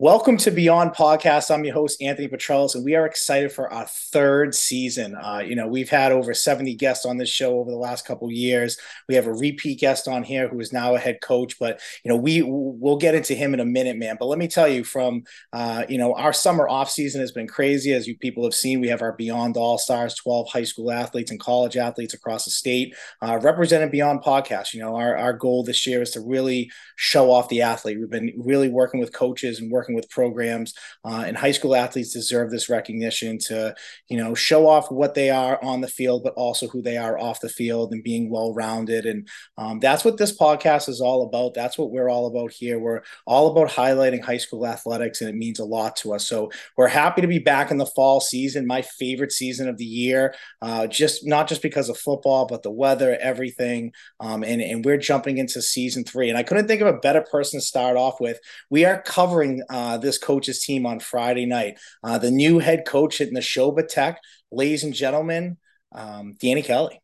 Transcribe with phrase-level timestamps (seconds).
[0.00, 1.52] Welcome to Beyond Podcast.
[1.52, 5.16] I'm your host, Anthony Petrellis, and we are excited for our third season.
[5.16, 8.30] Uh, you know, we've had over 70 guests on this show over the last couple
[8.30, 8.78] years.
[9.08, 12.10] We have a repeat guest on here who is now a head coach, but you
[12.10, 14.16] know, we we'll get into him in a minute, man.
[14.20, 17.48] But let me tell you, from uh, you know, our summer off season has been
[17.48, 18.80] crazy, as you people have seen.
[18.80, 22.52] We have our Beyond All Stars, 12 high school athletes and college athletes across the
[22.52, 24.74] state uh, represented Beyond Podcast.
[24.74, 27.98] You know, our our goal this year is to really show off the athlete.
[27.98, 30.74] We've been really working with coaches and working working with programs,
[31.04, 33.74] uh, and high school athletes deserve this recognition to,
[34.08, 37.18] you know, show off what they are on the field, but also who they are
[37.18, 39.06] off the field and being well rounded.
[39.06, 41.54] And um, that's what this podcast is all about.
[41.54, 42.78] That's what we're all about here.
[42.78, 46.26] We're all about highlighting high school athletics, and it means a lot to us.
[46.26, 49.84] So we're happy to be back in the fall season, my favorite season of the
[49.84, 53.92] year, uh, just not just because of football, but the weather, everything.
[54.20, 56.28] Um, and, and we're jumping into season three.
[56.28, 58.38] And I couldn't think of a better person to start off with.
[58.70, 61.78] We are covering uh, uh, this coach's team on Friday night.
[62.02, 65.56] Uh, the new head coach at Nashoba Tech, ladies and gentlemen,
[65.92, 67.00] um, Danny Kelly.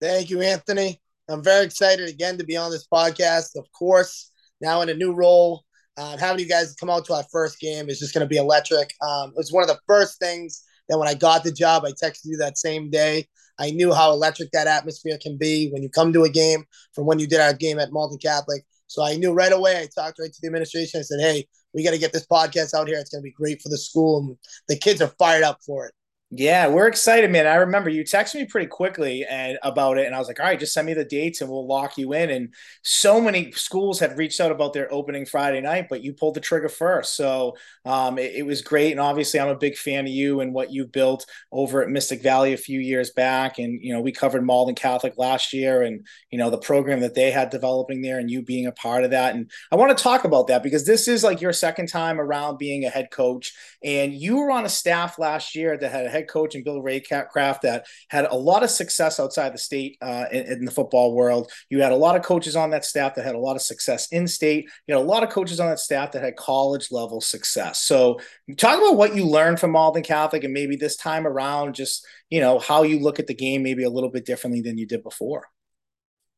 [0.00, 1.00] Thank you, Anthony.
[1.30, 3.56] I'm very excited again to be on this podcast.
[3.56, 5.64] Of course, now in a new role,
[5.96, 8.36] uh, having you guys come out to our first game is just going to be
[8.36, 8.92] electric.
[9.00, 11.92] Um, it was one of the first things that when I got the job, I
[11.92, 13.28] texted you that same day.
[13.58, 17.06] I knew how electric that atmosphere can be when you come to a game from
[17.06, 18.62] when you did our game at Malden Catholic.
[18.96, 19.76] So I knew right away.
[19.76, 21.00] I talked right to the administration.
[21.00, 22.98] I said, "Hey, we got to get this podcast out here.
[22.98, 25.86] It's going to be great for the school, and the kids are fired up for
[25.86, 25.92] it."
[26.32, 27.46] Yeah, we're excited, man.
[27.46, 30.46] I remember you texted me pretty quickly and about it, and I was like, "All
[30.46, 32.52] right, just send me the dates and we'll lock you in." And
[32.82, 36.40] so many schools have reached out about their opening Friday night, but you pulled the
[36.40, 38.90] trigger first, so um, it, it, was great.
[38.90, 42.22] And obviously, I'm a big fan of you and what you built over at Mystic
[42.22, 43.60] Valley a few years back.
[43.60, 47.14] And you know, we covered Malden Catholic last year, and you know the program that
[47.14, 49.36] they had developing there, and you being a part of that.
[49.36, 52.58] And I want to talk about that because this is like your second time around
[52.58, 56.28] being a head coach, and you were on a staff last year that had head
[56.28, 60.46] coach and Bill Raycraft that had a lot of success outside the state uh, in,
[60.46, 61.50] in, the football world.
[61.70, 64.08] You had a lot of coaches on that staff that had a lot of success
[64.12, 64.68] in state.
[64.86, 67.80] You had a lot of coaches on that staff that had college level success.
[67.80, 68.20] So
[68.56, 72.40] talk about what you learned from Malden Catholic and maybe this time around, just you
[72.40, 75.02] know how you look at the game maybe a little bit differently than you did
[75.02, 75.46] before.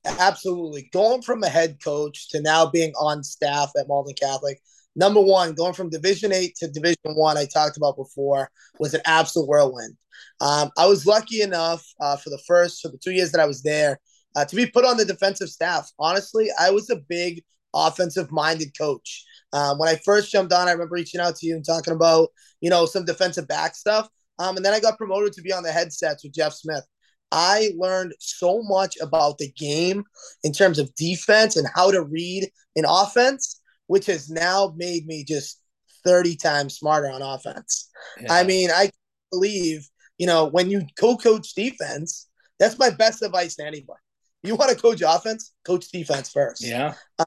[0.05, 0.88] Absolutely.
[0.93, 4.61] Going from a head coach to now being on staff at Malden Catholic
[4.99, 9.01] number one, going from Division Eight to Division One, I, talked about before, was an
[9.07, 9.97] absolute whirlwind.
[10.41, 13.47] Um, I was lucky enough uh, for the first for the two years that I
[13.47, 13.99] was there
[14.37, 15.91] uh, to be put on the defensive staff.
[15.99, 17.43] Honestly, I was a big
[17.75, 19.25] offensive minded coach.
[19.53, 22.31] Um, when I first jumped on, I remember reaching out to you and talking about
[22.61, 24.09] you know some defensive back stuff.
[24.41, 26.85] Um, and then I got promoted to be on the headsets with Jeff Smith.
[27.31, 30.05] I learned so much about the game
[30.45, 35.25] in terms of defense and how to read an offense which has now made me
[35.25, 35.60] just
[36.04, 37.91] 30 times smarter on offense.
[38.21, 38.32] Yeah.
[38.32, 38.91] I mean, I
[39.32, 42.28] believe, you know, when you co coach defense,
[42.59, 44.00] that's my best advice to anybody.
[44.43, 46.65] You want to coach offense, coach defense first.
[46.65, 46.94] Yeah.
[47.19, 47.25] Uh,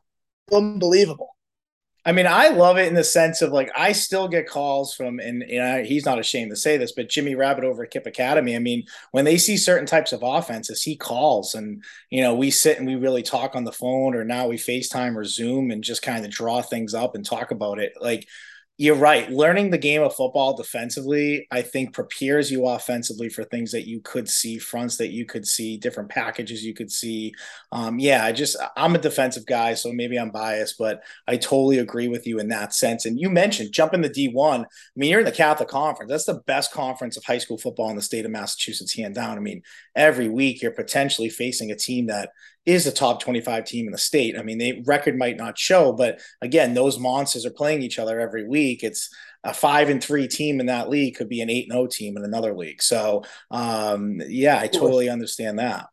[0.52, 1.36] unbelievable.
[2.04, 5.20] I mean, I love it in the sense of like I still get calls from,
[5.20, 8.56] and, and he's not ashamed to say this, but Jimmy Rabbit over at KIPP Academy.
[8.56, 12.50] I mean, when they see certain types of offenses, he calls, and you know, we
[12.50, 15.84] sit and we really talk on the phone, or now we FaceTime or Zoom and
[15.84, 17.94] just kind of draw things up and talk about it.
[18.02, 18.28] Like
[18.82, 19.30] you're right.
[19.30, 24.02] Learning the game of football defensively, I think, prepares you offensively for things that you
[24.02, 27.32] could see, fronts that you could see, different packages you could see.
[27.72, 31.78] Um, yeah, I just I'm a defensive guy, so maybe I'm biased, but I totally
[31.78, 33.06] agree with you in that sense.
[33.06, 34.62] And you mentioned jumping the D1.
[34.64, 34.66] I
[34.96, 36.10] mean, you're in the Catholic Conference.
[36.10, 39.38] That's the best conference of high school football in the state of Massachusetts, hand down.
[39.38, 39.62] I mean,
[39.96, 42.32] every week you're potentially facing a team that
[42.66, 44.38] is a top 25 team in the state.
[44.38, 48.20] I mean, the record might not show, but again, those monsters are playing each other
[48.20, 48.84] every week.
[48.84, 49.10] It's
[49.44, 52.18] a five and three team in that league could be an eight and O team
[52.18, 52.82] in another league.
[52.82, 55.88] So, um, yeah, I totally understand that.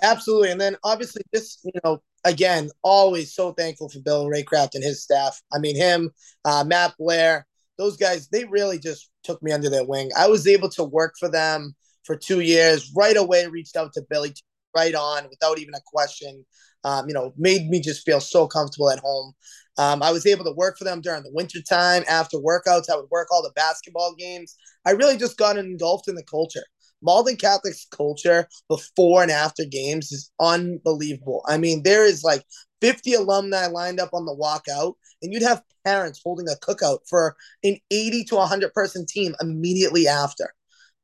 [0.00, 0.50] Absolutely.
[0.50, 5.02] And then obviously, this, you know, again, always so thankful for Bill Raycraft and his
[5.02, 5.40] staff.
[5.52, 6.10] I mean, him,
[6.46, 7.46] uh, Matt Blair,
[7.76, 10.10] those guys, they really just took me under their wing.
[10.16, 11.74] I was able to work for them
[12.04, 12.90] for two years.
[12.96, 14.32] Right away, reached out to Billy
[14.74, 16.44] right on without even a question.
[16.84, 19.34] Um, you know, made me just feel so comfortable at home.
[19.78, 22.90] Um, I was able to work for them during the winter time after workouts.
[22.90, 24.56] I would work all the basketball games.
[24.84, 26.64] I really just got engulfed in the culture.
[27.02, 31.42] Malden Catholic's culture before and after games is unbelievable.
[31.46, 32.44] I mean, there is like
[32.80, 37.36] 50 alumni lined up on the walkout, and you'd have parents holding a cookout for
[37.64, 40.52] an 80 to 100 person team immediately after.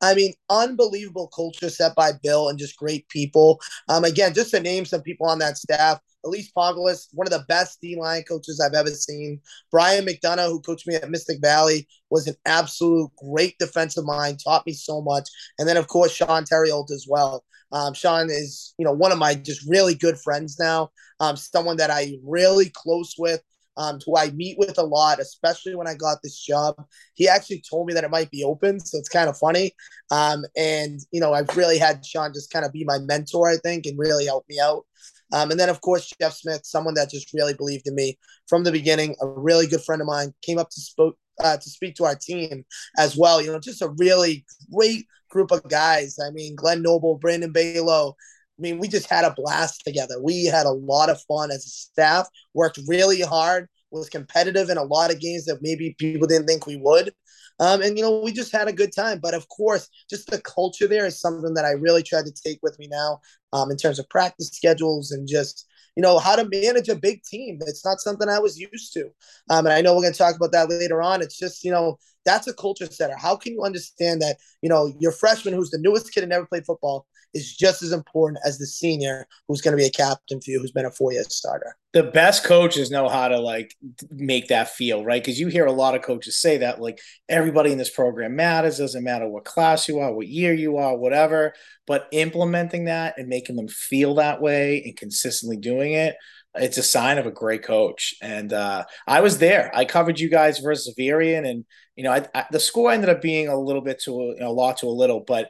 [0.01, 3.61] I mean, unbelievable culture set by Bill and just great people.
[3.89, 7.45] Um, again, just to name some people on that staff, Elise Pongolis, one of the
[7.49, 9.41] best D line coaches I've ever seen.
[9.71, 14.67] Brian McDonough, who coached me at Mystic Valley, was an absolute great defensive mind, taught
[14.67, 15.29] me so much.
[15.59, 17.45] And then, of course, Sean Terriolt as well.
[17.71, 20.91] Um, Sean is, you know, one of my just really good friends now.
[21.21, 23.43] Um, someone that I really close with
[23.79, 26.75] um, who I meet with a lot, especially when I got this job.
[27.15, 29.73] He actually told me that it might be open, so it's kind of funny.
[30.11, 33.57] Um, and you know, I've really had Sean just kind of be my mentor, I
[33.57, 34.85] think, and really help me out.
[35.33, 38.65] Um, and then, of course, Jeff Smith, someone that just really believed in me from
[38.65, 39.15] the beginning.
[39.21, 42.17] A really good friend of mine came up to spoke uh, to speak to our
[42.17, 42.65] team
[42.97, 43.41] as well.
[43.41, 46.19] You know, just a really great group of guys.
[46.19, 48.15] I mean, Glenn Noble, Brandon Balo,
[48.59, 50.21] I mean, we just had a blast together.
[50.21, 54.77] We had a lot of fun as a staff, worked really hard, was competitive in
[54.77, 57.13] a lot of games that maybe people didn't think we would.
[57.61, 59.19] Um, and, you know, we just had a good time.
[59.21, 62.59] But of course, just the culture there is something that I really tried to take
[62.63, 63.21] with me now
[63.53, 65.67] um, in terms of practice schedules and just,
[65.97, 67.59] you know, how to manage a big team.
[67.67, 69.07] It's not something I was used to.
[69.51, 71.23] Um, and I know we're going to talk about that later on.
[71.23, 73.17] It's just, you know, that's a culture setter.
[73.17, 76.47] How can you understand that, you know, your freshman who's the newest kid and never
[76.47, 80.41] played football is just as important as the senior who's going to be a captain
[80.41, 81.77] for you, who's been a four year starter.
[81.93, 83.75] The best coaches know how to like
[84.11, 87.73] make that feel right because you hear a lot of coaches say that like everybody
[87.73, 88.79] in this program matters.
[88.79, 91.55] Doesn't matter what class you are, what year you are, whatever.
[91.87, 96.17] But implementing that and making them feel that way and consistently doing it
[96.55, 98.15] it's a sign of a great coach.
[98.23, 99.71] And uh, I was there.
[99.75, 101.65] I covered you guys versus Xaverian, and
[101.97, 104.41] you know, I, I, the score ended up being a little bit to a, you
[104.41, 105.49] know, a lot to a little, but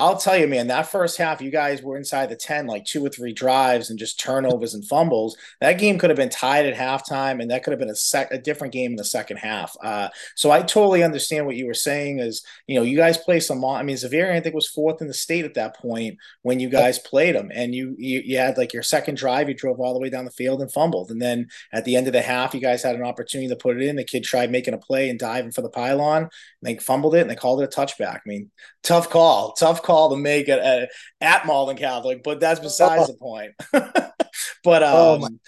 [0.00, 3.04] I'll tell you, man, that first half, you guys were inside the 10, like two
[3.04, 5.36] or three drives and just turnovers and fumbles.
[5.60, 8.32] That game could have been tied at halftime, and that could have been a, sec-
[8.32, 9.76] a different game in the second half.
[9.82, 13.40] Uh, so I totally understand what you were saying is, you know, you guys play
[13.40, 16.60] some, I mean, Xavier, I think, was fourth in the state at that point when
[16.60, 17.50] you guys played them.
[17.54, 20.24] And you, you, you had like your second drive, you drove all the way down
[20.24, 21.10] the field and fumbled.
[21.10, 23.76] And then at the end of the half, you guys had an opportunity to put
[23.76, 23.96] it in.
[23.96, 26.30] The kid tried making a play and diving for the pylon,
[26.62, 28.16] they fumbled it and they called it a touchback.
[28.16, 28.50] I mean,
[28.82, 30.90] tough call, tough call to make it at,
[31.20, 33.52] at Malden Catholic, but that's besides the point.
[33.72, 35.40] but oh, um,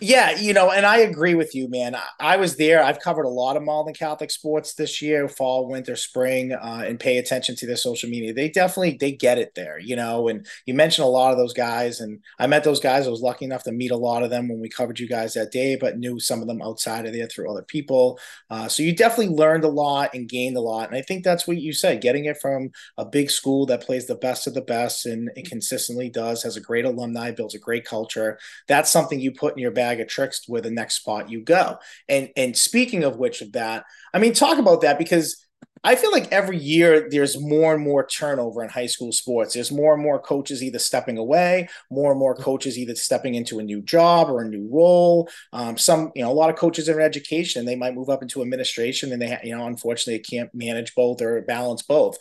[0.00, 1.96] yeah, you know, and I agree with you, man.
[1.96, 2.84] I, I, was there.
[2.84, 7.00] I've covered a lot of Malden Catholic sports this year, fall, winter, spring, uh, and
[7.00, 8.32] pay attention to their social media.
[8.32, 10.28] They definitely they get it there, you know.
[10.28, 13.08] And you mentioned a lot of those guys, and I met those guys.
[13.08, 15.34] I was lucky enough to meet a lot of them when we covered you guys
[15.34, 18.20] that day, but knew some of them outside of there through other people.
[18.50, 20.88] Uh, so you definitely learned a lot and gained a lot.
[20.88, 24.06] And I think that's what you said, getting it from a big school that plays
[24.06, 27.58] the best of the best and, and consistently does, has a great alumni, builds a
[27.58, 28.38] great culture.
[28.68, 31.40] That's something you put in your bag bag of tricks where the next spot you
[31.40, 31.78] go.
[32.08, 35.44] And and speaking of which of that, I mean, talk about that because
[35.84, 39.54] I feel like every year there's more and more turnover in high school sports.
[39.54, 43.60] There's more and more coaches either stepping away, more and more coaches either stepping into
[43.60, 45.28] a new job or a new role.
[45.52, 48.42] Um, some, you know, a lot of coaches in education, they might move up into
[48.42, 52.18] administration and they, you know, unfortunately can't manage both or balance both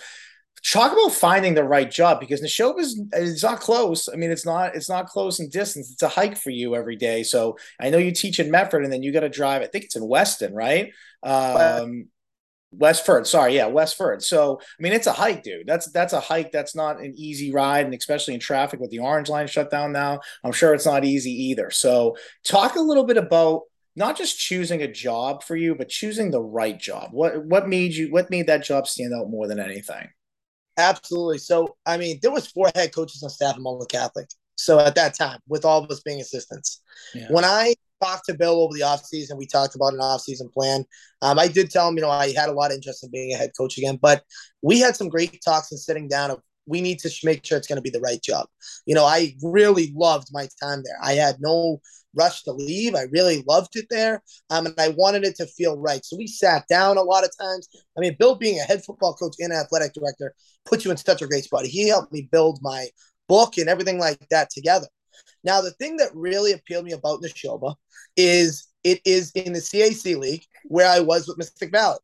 [0.71, 4.09] talk about finding the right job because Nashoba is it's not close.
[4.11, 5.91] I mean, it's not it's not close in distance.
[5.91, 7.23] It's a hike for you every day.
[7.23, 9.61] So I know you teach in Medford, and then you got to drive.
[9.61, 10.91] I think it's in Weston, right?
[11.23, 12.07] Um,
[12.71, 14.21] Westford, sorry, yeah, Westford.
[14.21, 15.67] So I mean, it's a hike, dude.
[15.67, 16.51] That's that's a hike.
[16.51, 19.93] That's not an easy ride, and especially in traffic with the orange line shut down
[19.93, 21.71] now, I'm sure it's not easy either.
[21.71, 23.61] So talk a little bit about
[23.95, 27.11] not just choosing a job for you, but choosing the right job.
[27.13, 30.09] What what made you what made that job stand out more than anything?
[30.77, 31.39] Absolutely.
[31.39, 34.27] So, I mean, there was four head coaches on staff at Malden Catholic.
[34.55, 36.81] So at that time, with all of us being assistants,
[37.13, 37.27] yeah.
[37.29, 40.83] when I talked to Bill over the offseason, we talked about an offseason plan.
[41.21, 43.33] Um, I did tell him, you know, I had a lot of interest in being
[43.33, 44.23] a head coach again, but
[44.61, 47.67] we had some great talks and sitting down of we need to make sure it's
[47.67, 48.47] going to be the right job.
[48.85, 50.97] You know, I really loved my time there.
[51.01, 51.81] I had no
[52.15, 52.95] rush to leave.
[52.95, 54.21] I really loved it there.
[54.49, 56.03] Um, and I wanted it to feel right.
[56.03, 57.67] So we sat down a lot of times.
[57.97, 60.33] I mean, Bill being a head football coach and athletic director
[60.65, 61.65] puts you in such a great spot.
[61.65, 62.87] He helped me build my
[63.27, 64.87] book and everything like that together.
[65.43, 67.75] Now, the thing that really appealed me about Nashoba
[68.15, 71.97] is it is in the CAC league where I was with Mystic Valley.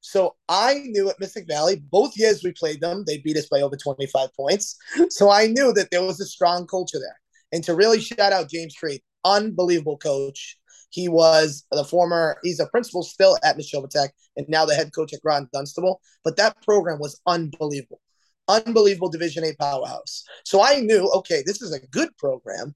[0.00, 3.60] So I knew at Mystic Valley, both years we played them, they beat us by
[3.60, 4.76] over 25 points.
[5.10, 7.18] So I knew that there was a strong culture there.
[7.52, 10.56] And to really shout out James Creed, unbelievable coach.
[10.90, 14.92] He was the former, he's a principal still at Nashoba Tech and now the head
[14.94, 16.00] coach at Groton Dunstable.
[16.24, 18.00] But that program was unbelievable.
[18.48, 20.24] Unbelievable Division A powerhouse.
[20.44, 22.74] So I knew, okay, this is a good program.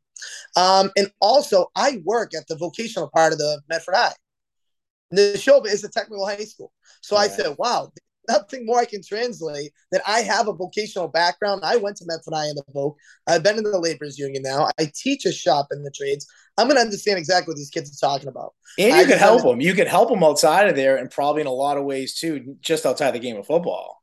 [0.57, 4.13] Um, and also, I work at the vocational part of the Medford High.
[5.15, 6.73] Nashoba is a technical high school.
[7.03, 7.93] So I said, wow,
[8.31, 11.63] nothing more I can translate that I have a vocational background.
[11.65, 12.95] I went to Medford I in the Voc.
[13.27, 14.69] I've been in the laborers union now.
[14.79, 16.27] I teach a shop in the trades.
[16.57, 18.55] I'm going to understand exactly what these kids are talking about.
[18.79, 19.61] And you could help them.
[19.61, 22.57] You could help them outside of there, and probably in a lot of ways too,
[22.61, 23.99] just outside the game of football.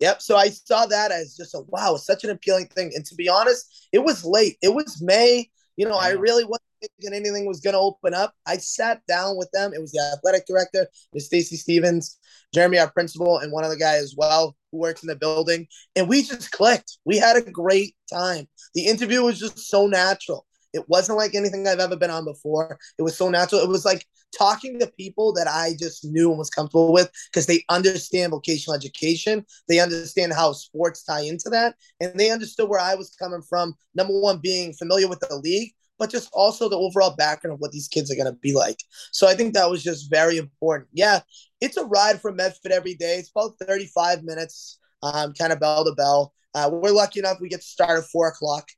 [0.00, 0.22] Yep.
[0.22, 2.90] So I saw that as just a wow, such an appealing thing.
[2.94, 4.56] And to be honest, it was late.
[4.62, 5.50] It was May.
[5.76, 8.34] You know, I really wasn't thinking anything was going to open up.
[8.46, 9.72] I sat down with them.
[9.74, 12.18] It was the athletic director, Miss Stacy Stevens,
[12.54, 15.66] Jeremy, our principal, and one other guy as well who works in the building.
[15.96, 16.98] And we just clicked.
[17.04, 18.48] We had a great time.
[18.74, 20.46] The interview was just so natural.
[20.72, 22.78] It wasn't like anything I've ever been on before.
[22.98, 23.60] It was so natural.
[23.60, 27.46] It was like talking to people that I just knew and was comfortable with because
[27.46, 29.44] they understand vocational education.
[29.68, 31.74] They understand how sports tie into that.
[32.00, 33.74] And they understood where I was coming from.
[33.94, 37.72] Number one, being familiar with the league, but just also the overall background of what
[37.72, 38.78] these kids are going to be like.
[39.12, 40.88] So I think that was just very important.
[40.92, 41.20] Yeah,
[41.60, 43.16] it's a ride from Medford every day.
[43.16, 46.32] It's about 35 minutes, um, kind of bell to bell.
[46.54, 48.68] Uh, we're lucky enough we get to start at four o'clock.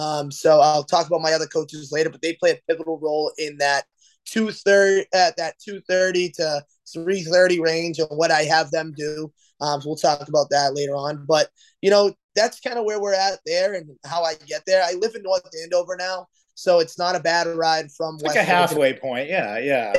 [0.00, 3.32] Um, so I'll talk about my other coaches later, but they play a pivotal role
[3.36, 3.84] in that
[4.24, 8.94] two thirty at that two thirty to three thirty range and what I have them
[8.96, 9.30] do.
[9.60, 11.26] Um, so we'll talk about that later on.
[11.26, 11.48] But
[11.82, 14.82] you know, that's kind of where we're at there and how I get there.
[14.82, 18.36] I live in North Andover now, so it's not a bad ride from it's like
[18.36, 19.28] a halfway point.
[19.28, 19.92] Yeah, yeah.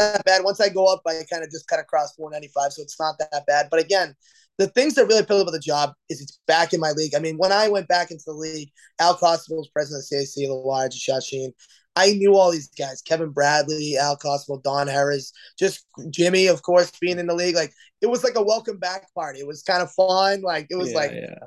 [0.00, 0.44] Not bad.
[0.44, 3.44] Once I go up, I kind of just cut across 495, so it's not that
[3.46, 3.68] bad.
[3.70, 4.14] But again,
[4.58, 7.14] the things that really appeal about the job is it's back in my league.
[7.14, 8.70] I mean, when I went back into the league,
[9.00, 11.52] Al Costa was president of the CAC, Large, Shashin.
[11.94, 16.92] I knew all these guys: Kevin Bradley, Al Cosmo, Don Harris, just Jimmy, of course,
[17.00, 17.54] being in the league.
[17.54, 19.40] Like it was like a welcome back party.
[19.40, 20.42] It was kind of fun.
[20.42, 21.38] Like it was yeah, like yeah.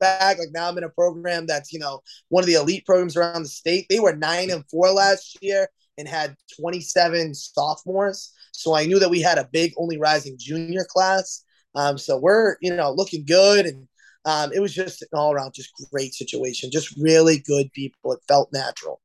[0.00, 0.38] back.
[0.38, 3.42] Like now I'm in a program that's you know one of the elite programs around
[3.42, 3.86] the state.
[3.88, 8.32] They were nine and four last year and had 27 sophomores.
[8.52, 11.44] So I knew that we had a big, only rising junior class.
[11.74, 13.88] Um, so we're you know looking good and.
[14.24, 18.12] Um, it was just an all around just great situation, just really good people.
[18.12, 19.00] It felt natural.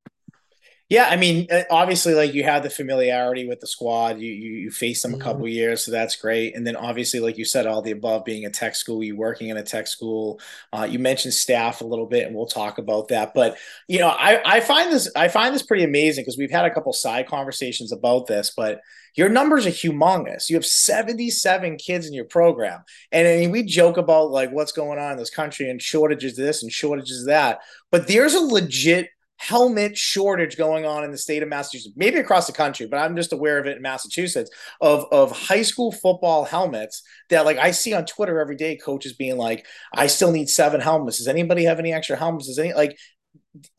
[0.93, 4.19] Yeah, I mean, uh, obviously, like you have the familiarity with the squad.
[4.19, 5.23] You you, you face them a mm-hmm.
[5.23, 6.55] couple years, so that's great.
[6.55, 9.49] And then obviously, like you said, all the above being a tech school, you working
[9.49, 10.39] in a tech school.
[10.71, 13.33] Uh, you mentioned staff a little bit, and we'll talk about that.
[13.33, 13.57] But
[13.87, 16.71] you know, I I find this I find this pretty amazing because we've had a
[16.71, 18.79] couple side conversations about this, but
[19.15, 20.47] your numbers are humongous.
[20.47, 22.83] You have 77 kids in your program.
[23.11, 26.35] And I mean, we joke about like what's going on in this country and shortages
[26.35, 29.09] this and shortages that, but there's a legit
[29.47, 33.15] helmet shortage going on in the state of Massachusetts, maybe across the country, but I'm
[33.15, 37.71] just aware of it in Massachusetts of of high school football helmets that like I
[37.71, 41.17] see on Twitter every day coaches being like I still need seven helmets.
[41.17, 42.47] Does anybody have any extra helmets?
[42.47, 42.97] Does any like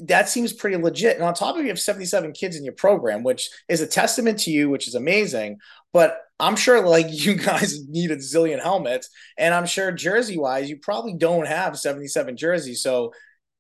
[0.01, 1.17] that seems pretty legit.
[1.17, 4.39] And on top of you have 77 kids in your program, which is a testament
[4.41, 5.59] to you, which is amazing.
[5.93, 9.09] But I'm sure like you guys need a zillion helmets.
[9.39, 12.83] And I'm sure jersey wise, you probably don't have 77 jerseys.
[12.83, 13.13] So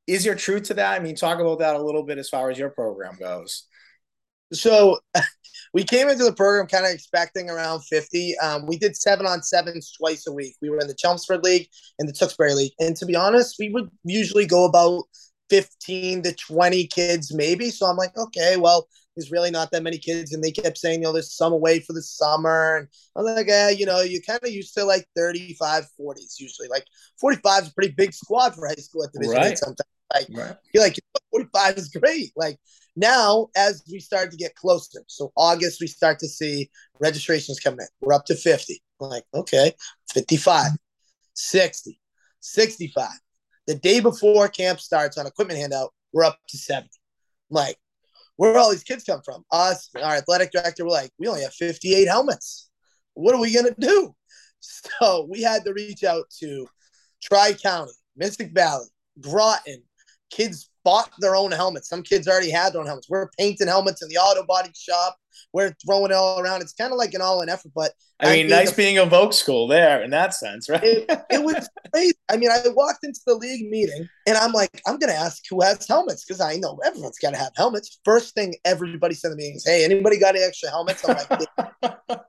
[0.06, 1.00] is there truth to that?
[1.00, 3.66] I mean, talk about that a little bit as far as your program goes.
[4.52, 4.98] So
[5.74, 8.38] we came into the program kind of expecting around 50.
[8.38, 10.56] Um, we did seven on sevens twice a week.
[10.60, 11.68] We were in the Chelmsford League
[11.98, 12.72] and the Tewksbury League.
[12.78, 15.04] And to be honest, we would usually go about
[15.50, 17.70] 15 to 20 kids, maybe.
[17.70, 20.32] So I'm like, okay, well, there's really not that many kids.
[20.32, 22.76] And they kept saying, you know, there's some away for the summer.
[22.76, 26.68] And I'm like, yeah, you know, you kind of used to like 35, 40s usually.
[26.68, 26.84] Like
[27.20, 29.58] 45 is a pretty big squad for high school at Division right.
[29.58, 29.93] sometimes.
[30.14, 30.56] Like, right.
[30.72, 30.98] you're like,
[31.30, 32.32] 45 is great.
[32.36, 32.58] Like,
[32.96, 37.74] now, as we start to get closer, so August, we start to see registrations come
[37.74, 37.86] in.
[38.00, 38.80] We're up to 50.
[39.00, 39.72] I'm like, okay,
[40.12, 40.72] 55,
[41.34, 42.00] 60,
[42.40, 43.08] 65.
[43.66, 46.88] The day before camp starts on equipment handout, we're up to 70.
[47.50, 47.76] I'm like,
[48.36, 49.44] where all these kids come from?
[49.50, 52.70] Us, our athletic director, we're like, we only have 58 helmets.
[53.14, 54.14] What are we going to do?
[55.00, 56.66] So we had to reach out to
[57.22, 58.86] Tri County, Mystic Valley,
[59.20, 59.82] Groton,
[60.34, 61.88] kids bought their own helmets.
[61.88, 63.08] Some kids already had their own helmets.
[63.08, 65.16] We're painting helmets in the auto body shop.
[65.52, 66.62] We're throwing it all around.
[66.62, 69.34] It's kind of like an all in effort, but I mean, nice being a Voc
[69.34, 70.82] school there in that sense, right?
[70.82, 72.14] it, it was crazy.
[72.28, 75.42] I mean, I walked into the league meeting and I'm like, I'm going to ask
[75.50, 78.00] who has helmets because I know everyone's got to have helmets.
[78.04, 81.04] First thing everybody said to me is, Hey, anybody got any extra helmets?
[81.08, 82.00] I'm like,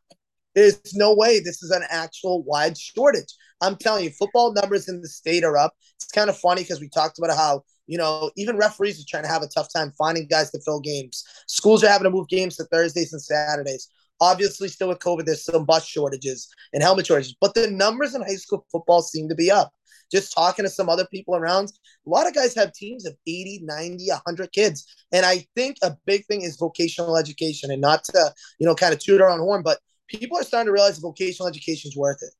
[0.56, 3.34] There's no way this is an actual wide shortage.
[3.62, 5.74] I'm telling you, football numbers in the state are up.
[5.98, 9.24] It's kind of funny because we talked about how you know, even referees are trying
[9.24, 11.24] to have a tough time finding guys to fill games.
[11.48, 13.90] Schools are having to move games to Thursdays and Saturdays.
[14.22, 18.22] Obviously, still with COVID, there's some bus shortages and helmet shortages, but the numbers in
[18.22, 19.72] high school football seem to be up.
[20.12, 21.70] Just talking to some other people around,
[22.06, 24.86] a lot of guys have teams of 80, 90, 100 kids.
[25.12, 28.94] And I think a big thing is vocational education and not to, you know, kind
[28.94, 32.22] of toot our own horn, but people are starting to realize vocational education is worth
[32.22, 32.34] it.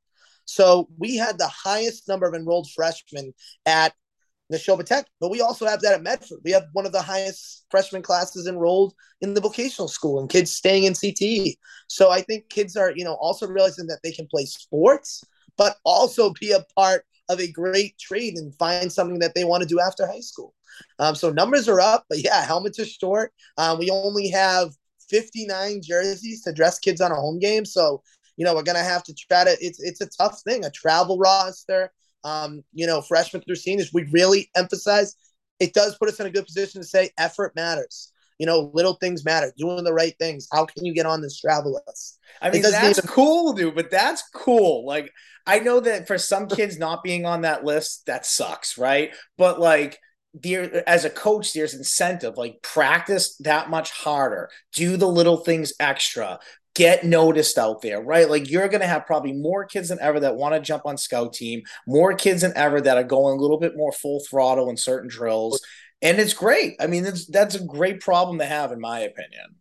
[0.46, 3.34] So we had the highest number of enrolled freshmen
[3.66, 3.94] at
[4.52, 6.40] Nashoba Tech, but we also have that at Medford.
[6.44, 10.52] We have one of the highest freshman classes enrolled in the vocational school and kids
[10.54, 11.56] staying in CTE.
[11.88, 15.24] So I think kids are, you know, also realizing that they can play sports,
[15.58, 19.64] but also be a part of a great trade and find something that they want
[19.64, 20.54] to do after high school.
[21.00, 23.34] Um, so numbers are up, but yeah, helmets are short.
[23.58, 24.74] Um, we only have
[25.10, 27.66] 59 jerseys to dress kids on a home game.
[27.66, 28.04] So,
[28.38, 30.70] you know, we're going to have to try to, it's, it's a tough thing, a
[30.70, 31.92] travel roster
[32.26, 35.16] um, you know, freshmen through seniors, we really emphasize
[35.60, 38.12] it does put us in a good position to say effort matters.
[38.40, 40.50] You know, little things matter, doing the right things.
[40.52, 42.20] How can you get on this travel list?
[42.42, 44.86] I mean, that's even- cool, dude, but that's cool.
[44.86, 45.10] Like,
[45.48, 49.12] I know that for some kids not being on that list, that sucks, right?
[49.38, 50.00] But like,
[50.44, 55.72] there as a coach there's incentive like practice that much harder do the little things
[55.80, 56.38] extra
[56.76, 58.30] get noticed out there, right?
[58.30, 60.98] Like you're going to have probably more kids than ever that want to jump on
[60.98, 64.70] scout team, more kids than ever that are going a little bit more full throttle
[64.70, 65.62] in certain drills.
[66.02, 66.76] And it's great.
[66.80, 69.56] I mean, that's that's a great problem to have in my opinion.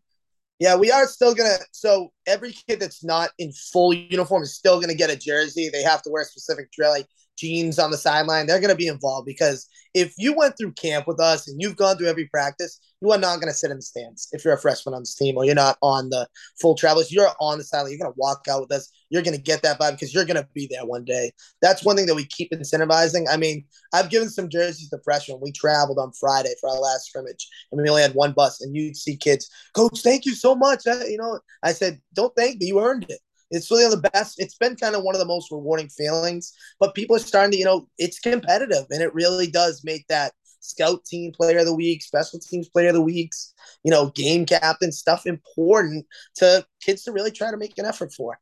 [0.58, 1.56] Yeah, we are still gonna.
[1.72, 5.68] So every kid that's not in full uniform is still gonna get a jersey.
[5.68, 7.06] They have to wear a specific drill, like
[7.36, 8.46] jeans on the sideline.
[8.46, 11.96] They're gonna be involved because if you went through camp with us and you've gone
[11.96, 14.60] through every practice, you are not going to sit in the stands if you're a
[14.60, 16.26] freshman on this team or you're not on the
[16.60, 17.12] full travelers.
[17.12, 17.92] You're on the sideline.
[17.92, 18.90] You're going to walk out with us.
[19.10, 21.30] You're going to get that vibe because you're going to be there one day.
[21.62, 23.26] That's one thing that we keep incentivizing.
[23.30, 25.38] I mean, I've given some jerseys to freshmen.
[25.40, 28.60] We traveled on Friday for our last scrimmage, and we only had one bus.
[28.62, 30.86] And you'd see kids, Coach, thank you so much.
[30.88, 32.66] I, you know, I said, don't thank me.
[32.68, 33.20] You earned it.
[33.54, 34.40] It's really the best.
[34.40, 36.52] It's been kind of one of the most rewarding feelings.
[36.80, 40.32] But people are starting to, you know, it's competitive, and it really does make that
[40.60, 43.52] scout team player of the week, special teams player of the weeks,
[43.84, 46.06] you know, game captain stuff important
[46.36, 48.38] to kids to really try to make an effort for.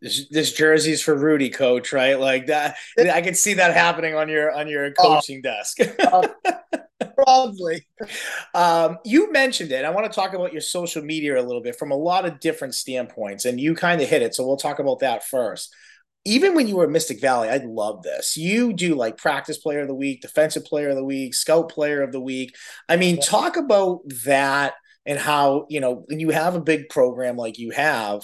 [0.00, 2.18] This, this jersey's for Rudy, coach, right?
[2.18, 2.76] Like that.
[2.98, 5.78] I can see that happening on your on your coaching uh, desk.
[6.00, 6.28] uh,
[7.16, 7.86] probably.
[8.54, 9.84] Um, you mentioned it.
[9.84, 12.40] I want to talk about your social media a little bit from a lot of
[12.40, 14.34] different standpoints, and you kind of hit it.
[14.34, 15.74] So we'll talk about that first
[16.24, 18.36] even when you were at Mystic Valley, I love this.
[18.36, 22.02] You do like practice player of the week, defensive player of the week, scout player
[22.02, 22.56] of the week.
[22.88, 23.22] I mean, yeah.
[23.22, 27.70] talk about that and how, you know, when you have a big program like you
[27.70, 28.22] have,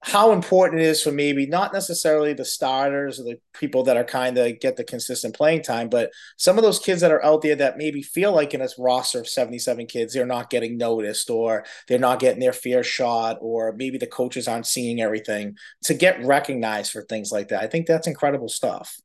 [0.00, 4.04] how important it is for maybe not necessarily the starters or the people that are
[4.04, 7.42] kind of get the consistent playing time, but some of those kids that are out
[7.42, 11.28] there that maybe feel like in a roster of 77 kids, they're not getting noticed
[11.30, 15.94] or they're not getting their fair shot, or maybe the coaches aren't seeing everything to
[15.94, 17.62] get recognized for things like that.
[17.62, 18.96] I think that's incredible stuff.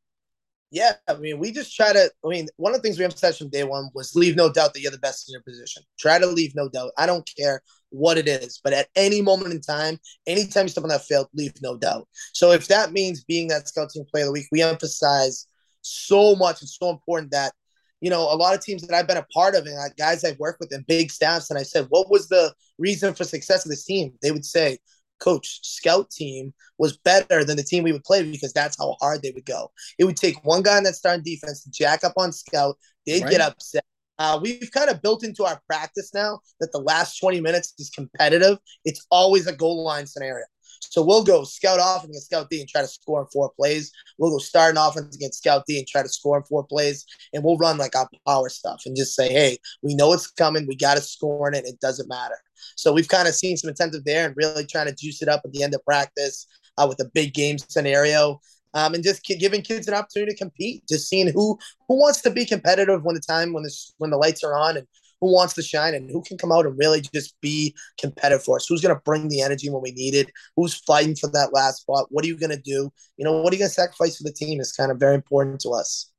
[0.72, 2.12] Yeah, I mean, we just try to.
[2.24, 4.74] I mean, one of the things we emphasized from day one was leave no doubt
[4.74, 5.84] that you're the best in your position.
[6.00, 6.92] Try to leave no doubt.
[6.98, 8.60] I don't care what it is.
[8.64, 12.08] But at any moment in time, anytime you step on that field, leave no doubt.
[12.34, 15.48] So if that means being that scout team player of the week, we emphasize
[15.82, 16.62] so much.
[16.62, 17.54] It's so important that,
[18.00, 20.40] you know, a lot of teams that I've been a part of and guys I've
[20.40, 23.70] worked with in big staffs, and I said, what was the reason for success of
[23.70, 24.14] this team?
[24.22, 24.80] They would say,
[25.20, 29.22] coach scout team was better than the team we would play because that's how hard
[29.22, 29.72] they would go.
[30.00, 32.76] It would take one guy in that starting defense to jack up on scout.
[33.06, 33.32] They'd right.
[33.32, 33.86] get upset.
[34.22, 37.90] Uh, we've kind of built into our practice now that the last 20 minutes is
[37.90, 38.60] competitive.
[38.86, 40.46] It's always a goal line scenario.
[40.80, 43.92] So we'll go scout off against scout D and try to score in four plays.
[44.20, 47.04] We'll go start an offense against scout D and try to score in four plays.
[47.34, 50.68] And we'll run like our power stuff and just say, hey, we know it's coming.
[50.68, 51.66] We got to score in it.
[51.66, 52.38] It doesn't matter.
[52.76, 55.42] So we've kind of seen some incentive there and really trying to juice it up
[55.44, 56.46] at the end of practice
[56.78, 58.40] uh, with a big game scenario
[58.74, 61.58] um, and just giving kids an opportunity to compete, just seeing who
[61.88, 64.78] who wants to be competitive when the time when the when the lights are on,
[64.78, 64.88] and
[65.20, 68.58] who wants to shine, and who can come out and really just be competitive for
[68.58, 68.66] us.
[68.68, 70.32] Who's going to bring the energy when we need it?
[70.56, 72.08] Who's fighting for that last spot?
[72.10, 72.92] What are you going to do?
[73.18, 75.16] You know, what are you going to sacrifice for the team is kind of very
[75.16, 76.10] important to us.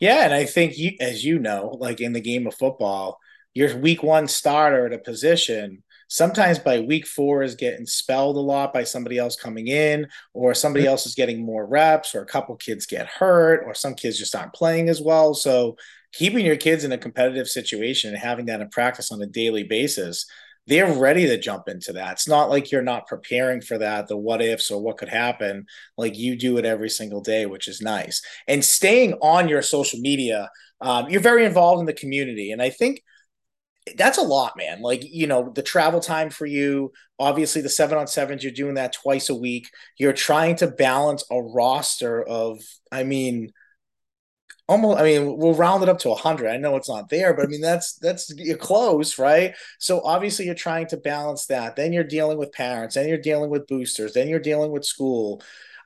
[0.00, 3.18] Yeah, and I think you, as you know, like in the game of football,
[3.52, 8.40] your week one starter at a position sometimes by week four is getting spelled a
[8.40, 12.26] lot by somebody else coming in, or somebody else is getting more reps, or a
[12.26, 15.34] couple kids get hurt, or some kids just aren't playing as well.
[15.34, 15.76] So
[16.12, 19.62] keeping your kids in a competitive situation and having that in practice on a daily
[19.62, 20.26] basis,
[20.66, 22.12] they're ready to jump into that.
[22.12, 25.66] It's not like you're not preparing for that, the what ifs or what could happen.
[25.96, 28.20] Like you do it every single day, which is nice.
[28.46, 32.52] And staying on your social media, um, you're very involved in the community.
[32.52, 33.02] And I think
[33.96, 34.82] that's a lot, man.
[34.82, 38.74] Like, you know, the travel time for you, obviously the seven on sevens, you're doing
[38.74, 39.68] that twice a week.
[39.98, 42.60] You're trying to balance a roster of,
[42.92, 43.52] I mean,
[44.68, 46.48] almost, I mean, we'll round it up to 100.
[46.48, 49.54] I know it's not there, but I mean, that's, that's, you're close, right?
[49.78, 51.76] So obviously you're trying to balance that.
[51.76, 55.42] Then you're dealing with parents, then you're dealing with boosters, then you're dealing with school.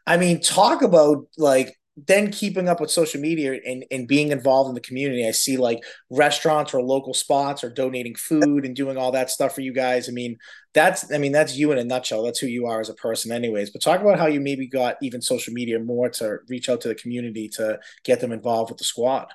[0.06, 4.68] I mean, talk about like then keeping up with social media and, and being involved
[4.68, 5.26] in the community.
[5.26, 9.54] I see like restaurants or local spots or donating food and doing all that stuff
[9.54, 10.08] for you guys.
[10.08, 10.38] I mean,
[10.72, 12.22] that's I mean, that's you in a nutshell.
[12.22, 13.70] That's who you are as a person, anyways.
[13.70, 16.88] But talk about how you maybe got even social media more to reach out to
[16.88, 19.28] the community to get them involved with the squad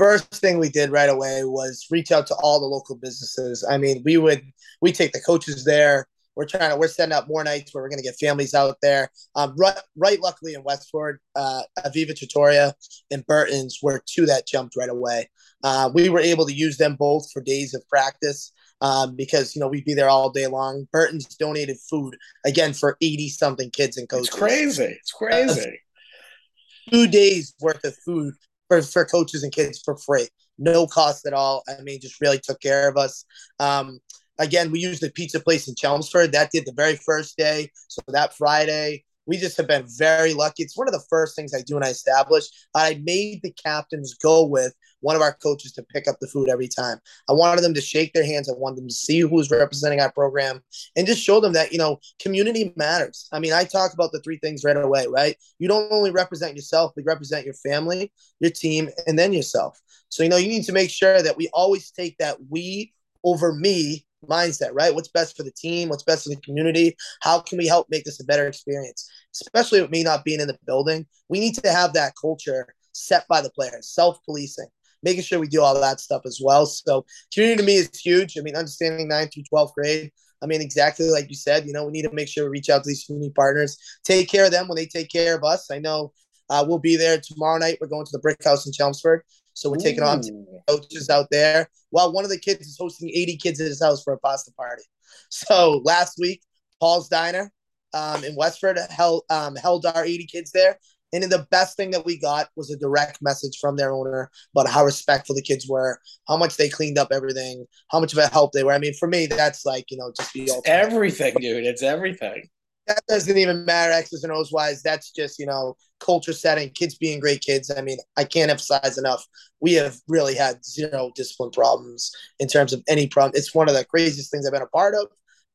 [0.00, 3.62] first thing we did right away was reach out to all the local businesses.
[3.68, 4.42] I mean, we would
[4.80, 6.06] we take the coaches there.
[6.40, 8.78] We're trying to we're setting up more nights where we're going to get families out
[8.80, 9.10] there.
[9.36, 12.74] Um, right, right, luckily in Westford, uh, Aviva Trattoria
[13.10, 15.28] and Burton's were two that jumped right away.
[15.62, 19.60] Uh, we were able to use them both for days of practice um, because you
[19.60, 20.88] know we'd be there all day long.
[20.90, 24.28] Burton's donated food again for eighty something kids and coaches.
[24.28, 24.84] It's crazy.
[24.84, 25.60] It's crazy.
[25.60, 28.32] Uh, two days worth of food
[28.68, 30.28] for, for coaches and kids for free.
[30.56, 31.62] No cost at all.
[31.68, 33.26] I mean, just really took care of us.
[33.58, 34.00] Um,
[34.40, 36.32] again, we used the pizza place in Chelmsford.
[36.32, 37.70] That did the very first day.
[37.88, 40.64] So that Friday, we just have been very lucky.
[40.64, 42.46] It's one of the first things I do when I establish.
[42.74, 46.48] I made the captains go with one of our coaches to pick up the food
[46.48, 46.98] every time.
[47.28, 48.48] I wanted them to shake their hands.
[48.50, 50.60] I wanted them to see who's representing our program
[50.96, 53.28] and just show them that, you know, community matters.
[53.32, 55.36] I mean, I talk about the three things right away, right?
[55.58, 59.80] You don't only represent yourself, but you represent your family, your team, and then yourself.
[60.08, 63.54] So, you know, you need to make sure that we always take that we over
[63.54, 64.94] me mindset, right?
[64.94, 65.88] What's best for the team?
[65.88, 66.96] What's best for the community?
[67.22, 69.08] How can we help make this a better experience?
[69.32, 73.26] Especially with me not being in the building, we need to have that culture set
[73.28, 74.68] by the players, self policing,
[75.02, 76.66] making sure we do all that stuff as well.
[76.66, 78.36] So, community to me is huge.
[78.38, 80.10] I mean, understanding 9th through 12th grade.
[80.42, 82.70] I mean, exactly like you said, you know, we need to make sure we reach
[82.70, 85.70] out to these community partners, take care of them when they take care of us.
[85.70, 86.12] I know
[86.48, 87.78] uh, we'll be there tomorrow night.
[87.80, 89.22] We're going to the Brick House in Chelmsford.
[89.60, 90.06] So we're taking Ooh.
[90.06, 90.22] on
[90.66, 91.68] coaches out there.
[91.90, 94.52] While one of the kids is hosting 80 kids at his house for a pasta
[94.52, 94.82] party.
[95.28, 96.40] So last week,
[96.78, 97.52] Paul's Diner
[97.92, 100.78] um, in Westford held um, held our 80 kids there.
[101.12, 104.70] And the best thing that we got was a direct message from their owner about
[104.70, 108.28] how respectful the kids were, how much they cleaned up everything, how much of a
[108.28, 108.72] help they were.
[108.72, 111.66] I mean, for me, that's like, you know, just the everything, dude.
[111.66, 112.48] It's everything.
[112.90, 114.82] That doesn't even matter X's and O's wise.
[114.82, 117.70] That's just, you know, culture setting, kids being great kids.
[117.70, 119.24] I mean, I can't emphasize enough.
[119.60, 123.32] We have really had zero discipline problems in terms of any problem.
[123.36, 125.06] It's one of the craziest things I've been a part of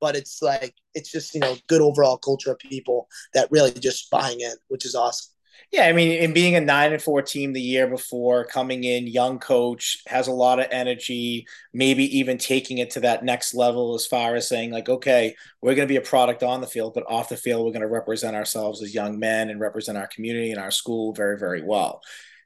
[0.02, 4.10] but it's like it's just you know good overall culture of people that really just
[4.12, 5.35] buying in, which is awesome.
[5.72, 9.08] Yeah, I mean, in being a nine and four team the year before, coming in,
[9.08, 13.96] young coach has a lot of energy, maybe even taking it to that next level
[13.96, 16.94] as far as saying, like, okay, we're going to be a product on the field,
[16.94, 20.08] but off the field, we're going to represent ourselves as young men and represent our
[20.08, 22.02] community and our school very, very well.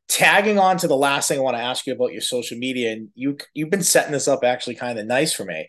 [0.07, 2.93] Tagging on to the last thing I want to ask you about your social media,
[2.93, 5.67] and you you've been setting this up actually kind of nice for me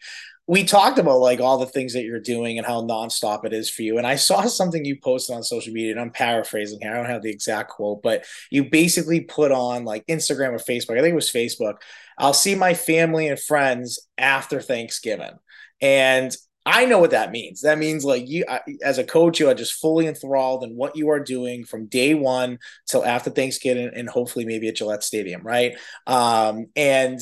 [0.50, 3.70] we talked about like all the things that you're doing and how nonstop it is
[3.70, 3.98] for you.
[3.98, 6.92] And I saw something you posted on social media, and I'm paraphrasing here.
[6.92, 10.98] I don't have the exact quote, but you basically put on like Instagram or Facebook.
[10.98, 11.74] I think it was Facebook.
[12.18, 15.38] I'll see my family and friends after Thanksgiving.
[15.80, 16.36] And
[16.66, 17.60] I know what that means.
[17.60, 18.44] That means like you,
[18.82, 22.14] as a coach, you are just fully enthralled in what you are doing from day
[22.14, 22.58] one
[22.88, 25.76] till after Thanksgiving, and hopefully maybe at Gillette Stadium, right?
[26.08, 27.20] Um, and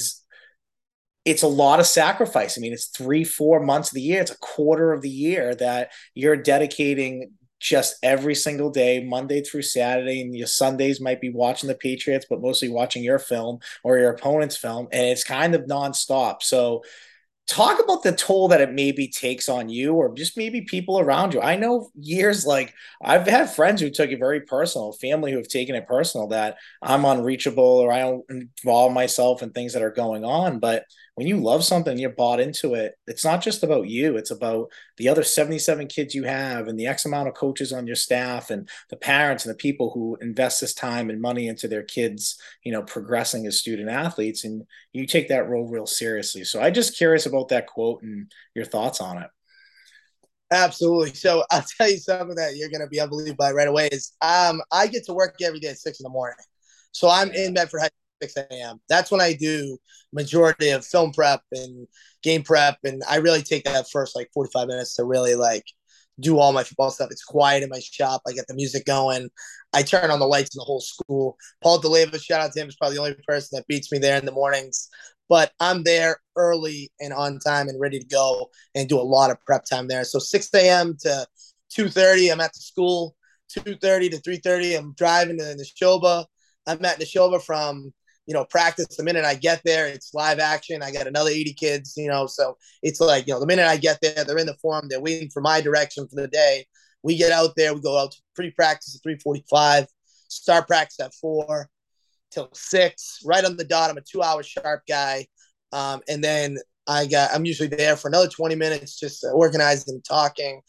[1.28, 2.56] it's a lot of sacrifice.
[2.56, 4.22] I mean, it's three, four months of the year.
[4.22, 9.62] It's a quarter of the year that you're dedicating just every single day, Monday through
[9.62, 13.98] Saturday, and your Sundays might be watching the Patriots, but mostly watching your film or
[13.98, 16.42] your opponent's film, and it's kind of nonstop.
[16.42, 16.82] So
[17.46, 21.34] talk about the toll that it maybe takes on you or just maybe people around
[21.34, 21.40] you.
[21.40, 25.48] I know years like I've had friends who took it very personal, family who have
[25.48, 29.90] taken it personal that I'm unreachable or I don't involve myself in things that are
[29.90, 30.58] going on.
[30.58, 30.84] But
[31.18, 32.94] when you love something, you're bought into it.
[33.08, 36.86] It's not just about you, it's about the other 77 kids you have and the
[36.86, 40.60] X amount of coaches on your staff and the parents and the people who invest
[40.60, 44.44] this time and money into their kids, you know, progressing as student athletes.
[44.44, 46.44] And you take that role real seriously.
[46.44, 49.28] So I'm just curious about that quote and your thoughts on it.
[50.52, 51.14] Absolutely.
[51.14, 54.12] So I'll tell you something that you're going to be unbelievable by right away is
[54.20, 56.36] um, I get to work every day at six in the morning.
[56.92, 57.90] So I'm in Medford High
[58.22, 58.80] 6 a.m.
[58.88, 59.78] That's when I do
[60.12, 61.86] majority of film prep and
[62.22, 65.64] game prep, and I really take that first like 45 minutes to really like
[66.20, 67.10] do all my football stuff.
[67.10, 68.22] It's quiet in my shop.
[68.26, 69.28] I get the music going.
[69.72, 71.36] I turn on the lights in the whole school.
[71.62, 74.18] Paul DeLeva, shout out to him, is probably the only person that beats me there
[74.18, 74.88] in the mornings.
[75.28, 79.30] But I'm there early and on time and ready to go and do a lot
[79.30, 80.04] of prep time there.
[80.04, 80.96] So 6 a.m.
[81.00, 81.26] to
[81.76, 83.14] 2:30, I'm at the school.
[83.48, 86.24] 2:30 to 3:30, I'm driving to Nashoba.
[86.66, 87.92] I'm at Nashoba from
[88.28, 90.82] you know, practice the minute I get there, it's live action.
[90.82, 93.78] I got another 80 kids, you know, so it's like, you know, the minute I
[93.78, 96.66] get there, they're in the form, they're waiting for my direction for the day.
[97.02, 99.86] We get out there, we go out to pre-practice at 3:45,
[100.28, 101.70] start practice at four
[102.30, 103.88] till six, right on the dot.
[103.88, 105.26] I'm a two-hour sharp guy,
[105.72, 110.04] um, and then I got I'm usually there for another 20 minutes, just organizing and
[110.04, 110.60] talking,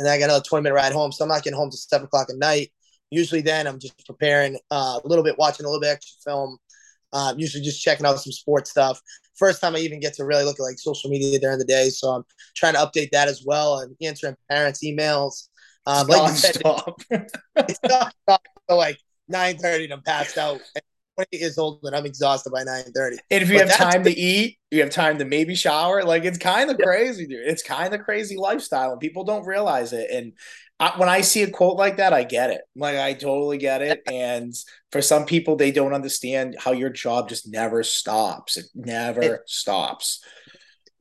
[0.00, 1.12] and then I got another 20 minute ride home.
[1.12, 2.72] So I'm not getting home till seven o'clock at night.
[3.10, 6.58] Usually, then I'm just preparing uh, a little bit, watching a little bit extra film.
[7.14, 9.00] Uh, usually, just checking out some sports stuff.
[9.36, 11.88] First time I even get to really look at like social media during the day,
[11.88, 12.24] so I'm
[12.54, 15.48] trying to update that as well and answering parents' emails.
[15.86, 16.62] Um, like you said,
[17.56, 17.80] it's
[18.28, 18.98] not like
[19.30, 20.60] 9:30 and I'm passed out.
[21.16, 23.18] 28 years old and I'm exhausted by 9:30.
[23.30, 26.02] And if you but have time to eat, you have time to maybe shower.
[26.02, 26.86] Like it's kind of yeah.
[26.86, 27.46] crazy, dude.
[27.46, 30.10] It's kind of crazy lifestyle, and people don't realize it.
[30.10, 30.32] And
[30.80, 32.62] I, when I see a quote like that, I get it.
[32.74, 34.02] Like I totally get it.
[34.10, 34.54] And
[34.90, 38.56] for some people, they don't understand how your job just never stops.
[38.56, 40.20] It never it, stops.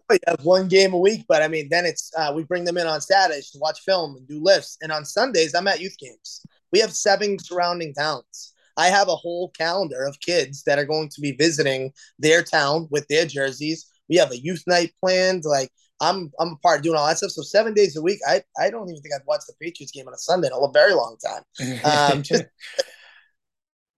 [0.10, 2.78] We have one game a week, but I mean, then it's uh, we bring them
[2.78, 5.98] in on Saturdays to watch film and do lifts, and on Sundays I'm at youth
[5.98, 6.42] games.
[6.72, 8.53] We have seven surrounding towns.
[8.78, 12.88] I have a whole calendar of kids that are going to be visiting their town
[12.92, 13.90] with their jerseys.
[14.10, 15.44] We have a youth night planned.
[15.46, 15.70] Like
[16.02, 17.32] I'm I'm a part of doing all that stuff.
[17.32, 20.08] So seven days a week, I I don't even think I've watched the Patriots game
[20.08, 21.44] on a Sunday in a very long time.
[21.84, 22.44] Um, just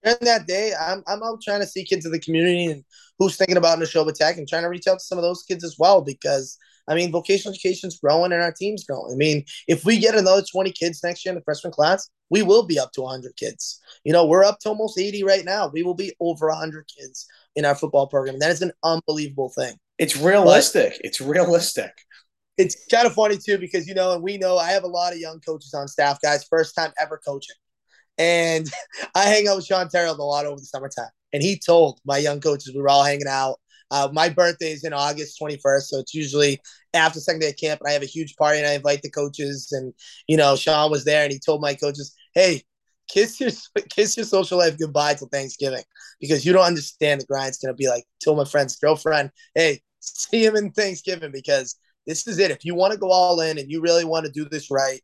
[0.04, 2.84] during that day, I'm I'm out trying to see kids in the community and
[3.18, 5.64] who's thinking about Nashoba Tech and trying to reach out to some of those kids
[5.64, 6.58] as well because
[6.88, 9.14] I mean vocational education's growing and our team's growing.
[9.14, 12.42] I mean, if we get another 20 kids next year in the freshman class, we
[12.44, 13.82] will be up to 100 kids.
[14.04, 15.68] You know, we're up to almost 80 right now.
[15.68, 18.40] We will be over 100 kids in our football program.
[18.40, 19.76] That is an unbelievable thing.
[19.98, 20.94] It's realistic.
[20.94, 21.92] But it's realistic.
[22.58, 25.14] It's kind of funny too because you know, and we know I have a lot
[25.14, 27.56] of young coaches on staff, guys, first time ever coaching.
[28.18, 28.70] And
[29.16, 31.10] I hang out with Sean Terrell a lot over the summertime.
[31.34, 33.60] And he told my young coaches we were all hanging out.
[33.92, 36.60] Uh, my birthday is in August 21st, so it's usually
[36.96, 39.12] after second day of camp, and I have a huge party, and I invite the
[39.12, 39.72] coaches.
[39.72, 39.94] And
[40.28, 42.64] you know, Sean was there, and he told my coaches, "Hey,
[43.08, 43.52] kiss your
[43.90, 45.84] kiss your social life goodbye till Thanksgiving
[46.20, 48.06] because you don't understand the grind's gonna be like.
[48.22, 51.76] Tell my friend's girlfriend, hey, see him in Thanksgiving because
[52.08, 52.52] this is it.
[52.52, 55.02] If you want to go all in and you really want to do this right,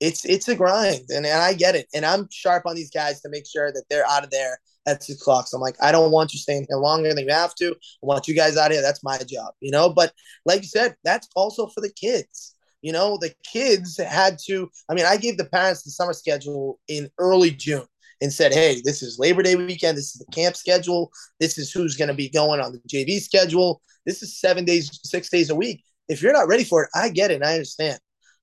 [0.00, 1.86] it's it's a grind, and, and I get it.
[1.94, 5.02] And I'm sharp on these guys to make sure that they're out of there at
[5.02, 5.48] six o'clock.
[5.48, 7.70] So I'm like, I don't want you staying here longer than you have to.
[7.70, 8.82] I want you guys out here.
[8.82, 9.92] That's my job, you know.
[9.92, 10.12] But
[10.44, 12.54] like you said, that's also for the kids.
[12.82, 14.68] You know, the kids had to.
[14.88, 17.86] I mean, I gave the parents the summer schedule in early June
[18.20, 19.96] and said, hey, this is Labor Day weekend.
[19.96, 21.10] This is the camp schedule.
[21.40, 23.82] This is who's going to be going on the JV schedule.
[24.04, 25.82] This is seven days, six days a week.
[26.08, 27.42] If you're not ready for it, I get it.
[27.42, 27.98] I understand.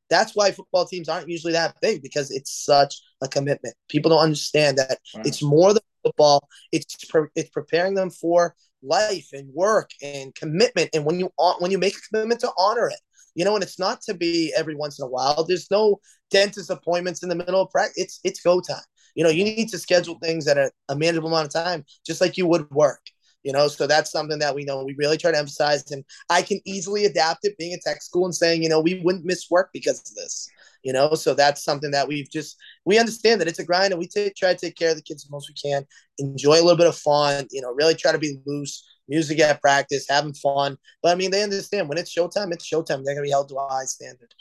[0.09, 3.75] That's why football teams aren't usually that big because it's such a commitment.
[3.89, 5.25] People don't understand that right.
[5.25, 6.47] it's more than football.
[6.71, 10.89] It's pre- it's preparing them for life and work and commitment.
[10.93, 12.99] And when you uh, when you make a commitment to honor it,
[13.35, 15.43] you know, and it's not to be every once in a while.
[15.43, 15.99] There's no
[16.31, 17.97] dentist appointments in the middle of practice.
[17.97, 18.81] It's it's go time.
[19.15, 22.21] You know, you need to schedule things at a, a manageable amount of time, just
[22.21, 23.01] like you would work.
[23.43, 25.89] You know, so that's something that we know we really try to emphasize.
[25.91, 29.01] And I can easily adapt it being a tech school and saying, you know, we
[29.03, 30.49] wouldn't miss work because of this.
[30.83, 33.99] You know, so that's something that we've just we understand that it's a grind and
[33.99, 35.85] we take, try to take care of the kids the most we can,
[36.17, 39.59] enjoy a little bit of fun, you know, really try to be loose, music at
[39.59, 40.77] practice, having fun.
[41.01, 43.03] But I mean, they understand when it's showtime, it's showtime.
[43.03, 44.33] They're gonna be held to a high standard.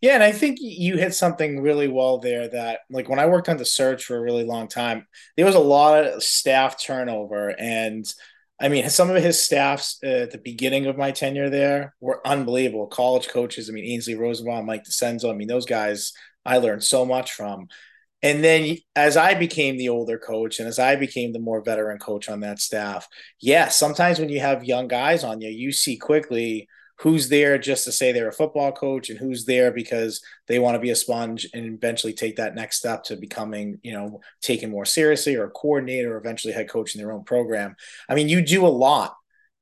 [0.00, 2.48] Yeah, and I think you hit something really well there.
[2.48, 5.54] That like when I worked on the search for a really long time, there was
[5.54, 8.04] a lot of staff turnover, and
[8.60, 12.26] I mean, some of his staffs uh, at the beginning of my tenure there were
[12.26, 12.88] unbelievable.
[12.88, 13.68] College coaches.
[13.68, 15.30] I mean, Ainsley Rosenbaum, Mike DeCenzo.
[15.30, 16.12] I mean, those guys
[16.44, 17.68] I learned so much from.
[18.20, 21.98] And then as I became the older coach and as I became the more veteran
[21.98, 23.06] coach on that staff,
[23.40, 26.68] yeah, sometimes when you have young guys on you, you see quickly
[27.00, 30.74] who's there just to say they're a football coach and who's there because they want
[30.74, 34.70] to be a sponge and eventually take that next step to becoming, you know, taken
[34.70, 37.76] more seriously or a coordinator or eventually head coach in their own program.
[38.08, 39.14] I mean, you do a lot.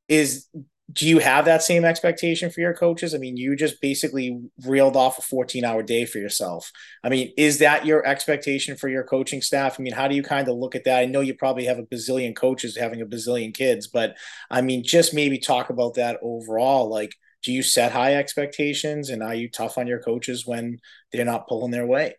[0.09, 0.47] Is
[0.93, 3.13] do you have that same expectation for your coaches?
[3.13, 6.71] I mean, you just basically reeled off a 14 hour day for yourself.
[7.03, 9.79] I mean, is that your expectation for your coaching staff?
[9.79, 11.01] I mean, how do you kind of look at that?
[11.01, 14.17] I know you probably have a bazillion coaches having a bazillion kids, but
[14.49, 16.89] I mean, just maybe talk about that overall.
[16.89, 17.17] Like,
[17.47, 20.81] do you set high expectations and are you tough on your coaches when
[21.13, 22.15] they're not pulling their weight?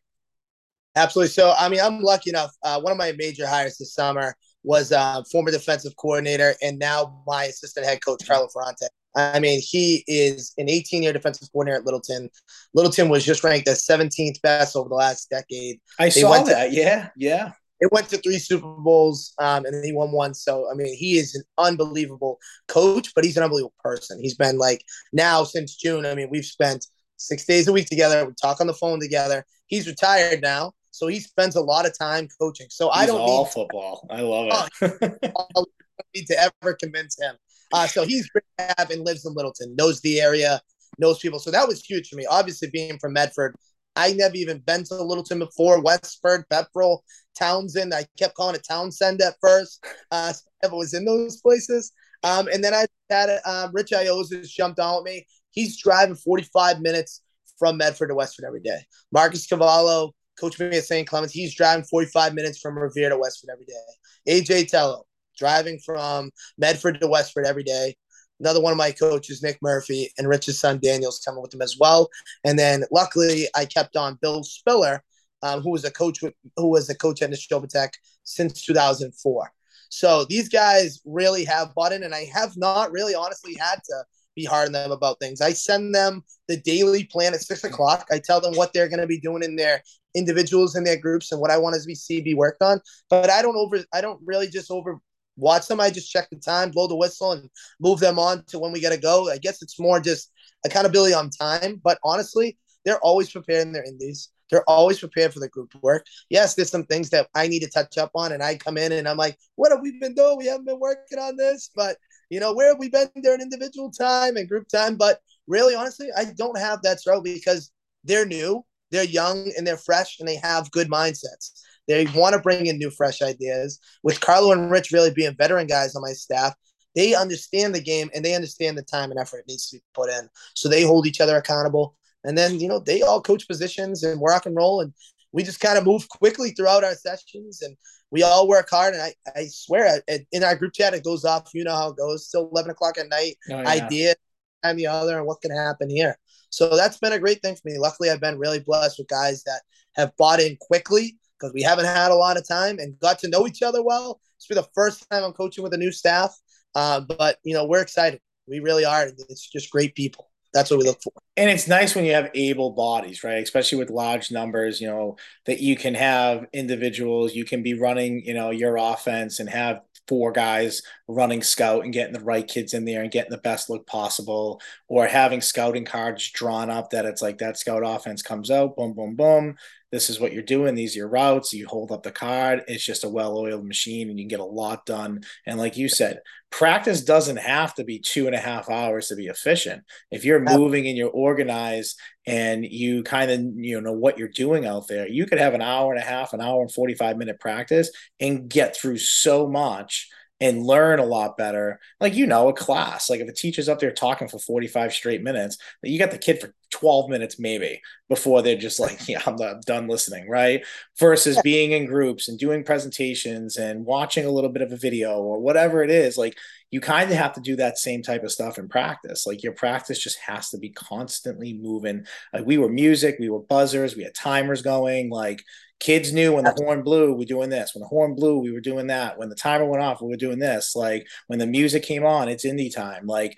[0.95, 1.27] Absolutely.
[1.31, 2.51] So, I mean, I'm lucky enough.
[2.63, 7.21] Uh, one of my major hires this summer was uh, former defensive coordinator and now
[7.27, 8.87] my assistant head coach, Carlo Ferrante.
[9.17, 12.29] I mean, he is an 18 year defensive coordinator at Littleton.
[12.73, 15.81] Littleton was just ranked as 17th best over the last decade.
[15.99, 16.69] I they saw that.
[16.69, 17.09] To, yeah.
[17.17, 17.51] Yeah.
[17.79, 20.33] It went to three Super Bowls um, and he won one.
[20.33, 24.19] So, I mean, he is an unbelievable coach, but he's an unbelievable person.
[24.21, 26.05] He's been like now since June.
[26.05, 26.85] I mean, we've spent
[27.17, 28.25] six days a week together.
[28.25, 29.45] We talk on the phone together.
[29.67, 32.67] he's retired now, so he spends a lot of time coaching.
[32.69, 34.07] So he's I don't all need football.
[34.09, 35.31] I love it.
[35.55, 35.65] Oh,
[36.15, 37.35] need to ever convince him.
[37.73, 40.61] Uh, so he's great to have and lives in Littleton, knows the area,
[40.99, 41.39] knows people.
[41.39, 42.25] So that was huge for me.
[42.25, 43.55] Obviously, being from Medford,
[43.97, 45.81] I never even been to Littleton before.
[45.81, 46.99] Westford, Pepperell,
[47.37, 47.93] Townsend.
[47.93, 49.83] I kept calling it Townsend at first.
[50.11, 51.91] Uh, so was in those places.
[52.23, 55.25] Um, and then I had uh, Rich Iosas jumped on with me.
[55.51, 57.21] He's driving 45 minutes
[57.57, 58.79] from Medford to Westford every day.
[59.11, 61.07] Marcus Cavallo, coach me at St.
[61.07, 64.41] Clements, he's driving 45 minutes from Revere to Westford every day.
[64.41, 65.05] AJ Tello,
[65.37, 67.95] driving from Medford to Westford every day.
[68.39, 71.77] Another one of my coaches, Nick Murphy, and Rich's son Daniel's coming with him as
[71.79, 72.09] well.
[72.43, 75.03] And then luckily, I kept on Bill Spiller,
[75.41, 77.89] um, who was a coach with, who was a coach at Nashoba
[78.23, 79.51] since 2004.
[79.89, 84.03] So these guys really have bought in, and I have not really honestly had to
[84.35, 85.41] be hard on them about things.
[85.41, 88.05] I send them the daily plan at six o'clock.
[88.11, 89.81] I tell them what they're going to be doing in their
[90.15, 92.79] individuals in their groups and what I want to see be worked on.
[93.09, 94.99] But I don't over, I don't really just over
[95.37, 95.79] watch them.
[95.79, 98.81] I just check the time, blow the whistle, and move them on to when we
[98.81, 99.29] got to go.
[99.29, 100.31] I guess it's more just
[100.65, 101.79] accountability on time.
[101.83, 104.29] But honestly, they're always preparing their indies.
[104.49, 106.05] They're always prepared for the group work.
[106.29, 108.93] Yes, there's some things that I need to touch up on, and I come in
[108.93, 110.37] and I'm like, "What have we been doing?
[110.37, 111.97] We haven't been working on this." But
[112.29, 114.95] you know, where have we been during individual time and group time?
[114.95, 117.71] But really, honestly, I don't have that struggle because
[118.03, 121.61] they're new, they're young, and they're fresh, and they have good mindsets.
[121.87, 123.79] They want to bring in new, fresh ideas.
[124.03, 126.53] With Carlo and Rich really being veteran guys on my staff,
[126.95, 129.83] they understand the game and they understand the time and effort it needs to be
[129.93, 130.29] put in.
[130.55, 131.95] So they hold each other accountable.
[132.23, 134.81] And then, you know, they all coach positions and rock and roll.
[134.81, 134.93] And
[135.31, 137.77] we just kind of move quickly throughout our sessions and
[138.09, 138.93] we all work hard.
[138.93, 141.51] And I, I swear, in our group chat, it goes off.
[141.53, 142.27] You know how it goes.
[142.27, 143.67] Still 11 o'clock at night, oh, yeah.
[143.67, 144.15] idea
[144.63, 146.17] and the other, and what can happen here.
[146.49, 147.77] So that's been a great thing for me.
[147.77, 149.61] Luckily, I've been really blessed with guys that
[149.95, 153.29] have bought in quickly because we haven't had a lot of time and got to
[153.29, 154.19] know each other well.
[154.37, 156.37] It's been the first time I'm coaching with a new staff,
[156.75, 158.19] uh, but you know we're excited.
[158.47, 159.07] We really are.
[159.29, 160.29] It's just great people.
[160.53, 161.11] That's what we look for.
[161.35, 163.43] And it's nice when you have able bodies, right?
[163.43, 168.23] Especially with large numbers, you know, that you can have individuals, you can be running,
[168.25, 172.73] you know, your offense and have four guys running scout and getting the right kids
[172.73, 177.05] in there and getting the best look possible, or having scouting cards drawn up that
[177.05, 179.57] it's like that scout offense comes out, boom, boom, boom.
[179.91, 180.75] This is what you're doing.
[180.75, 181.53] These are your routes.
[181.53, 182.63] You hold up the card.
[182.67, 185.21] It's just a well oiled machine and you can get a lot done.
[185.45, 186.19] And like you said,
[186.49, 189.83] practice doesn't have to be two and a half hours to be efficient.
[190.11, 194.65] If you're moving and you're organized and you kind of you know what you're doing
[194.65, 197.39] out there, you could have an hour and a half, an hour and 45 minute
[197.39, 201.79] practice and get through so much and learn a lot better.
[201.99, 205.23] Like, you know, a class, like if a teacher's up there talking for 45 straight
[205.23, 209.35] minutes, you got the kid for 12 minutes maybe before they're just like, yeah, I'm,
[209.35, 210.63] not, done listening, right?
[210.99, 215.17] Versus being in groups and doing presentations and watching a little bit of a video
[215.17, 216.17] or whatever it is.
[216.17, 216.37] Like,
[216.71, 219.25] you kind of have to do that same type of stuff in practice.
[219.25, 222.05] Like, your practice just has to be constantly moving.
[222.33, 225.09] Like, we were music, we were buzzers, we had timers going.
[225.09, 225.41] Like,
[225.79, 227.73] kids knew when the horn blew, we are doing this.
[227.73, 229.17] When the horn blew, we were doing that.
[229.17, 230.75] When the timer went off, we were doing this.
[230.75, 233.05] Like when the music came on, it's indie time.
[233.05, 233.37] Like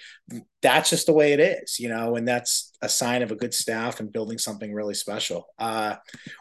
[0.62, 3.54] that's just the way it is, you know, and that's a sign of a good
[3.54, 5.48] staff and building something really special.
[5.58, 5.96] Uh,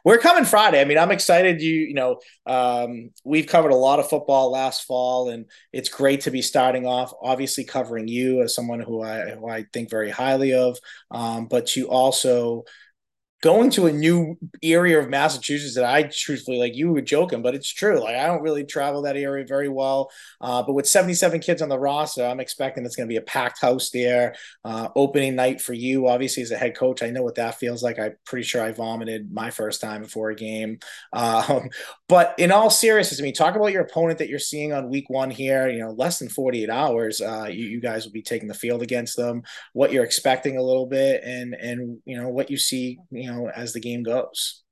[0.04, 0.80] we're coming Friday.
[0.80, 1.60] I mean, I'm excited.
[1.60, 6.22] You, you know, um, we've covered a lot of football last fall, and it's great
[6.22, 7.12] to be starting off.
[7.22, 10.78] Obviously, covering you as someone who I who I think very highly of,
[11.10, 12.64] um, but you also
[13.40, 17.54] going to a new area of Massachusetts that I truthfully like you were joking, but
[17.54, 18.00] it's true.
[18.00, 20.10] Like I don't really travel that area very well.
[20.40, 23.22] Uh, but with 77 kids on the roster, I'm expecting it's going to be a
[23.22, 24.34] packed house there.
[24.64, 27.82] Uh, opening night for you, obviously as a head coach, I know what that feels
[27.82, 27.98] like.
[27.98, 30.78] I'm pretty sure I vomited my first time before a game.
[31.18, 31.70] Um,
[32.08, 35.10] but in all seriousness, I mean, talk about your opponent that you're seeing on week
[35.10, 35.68] one here.
[35.68, 38.82] You know, less than 48 hours, uh, you, you guys will be taking the field
[38.82, 39.42] against them.
[39.72, 42.98] What you're expecting a little bit, and and you know what you see.
[43.10, 44.62] You know, as the game goes.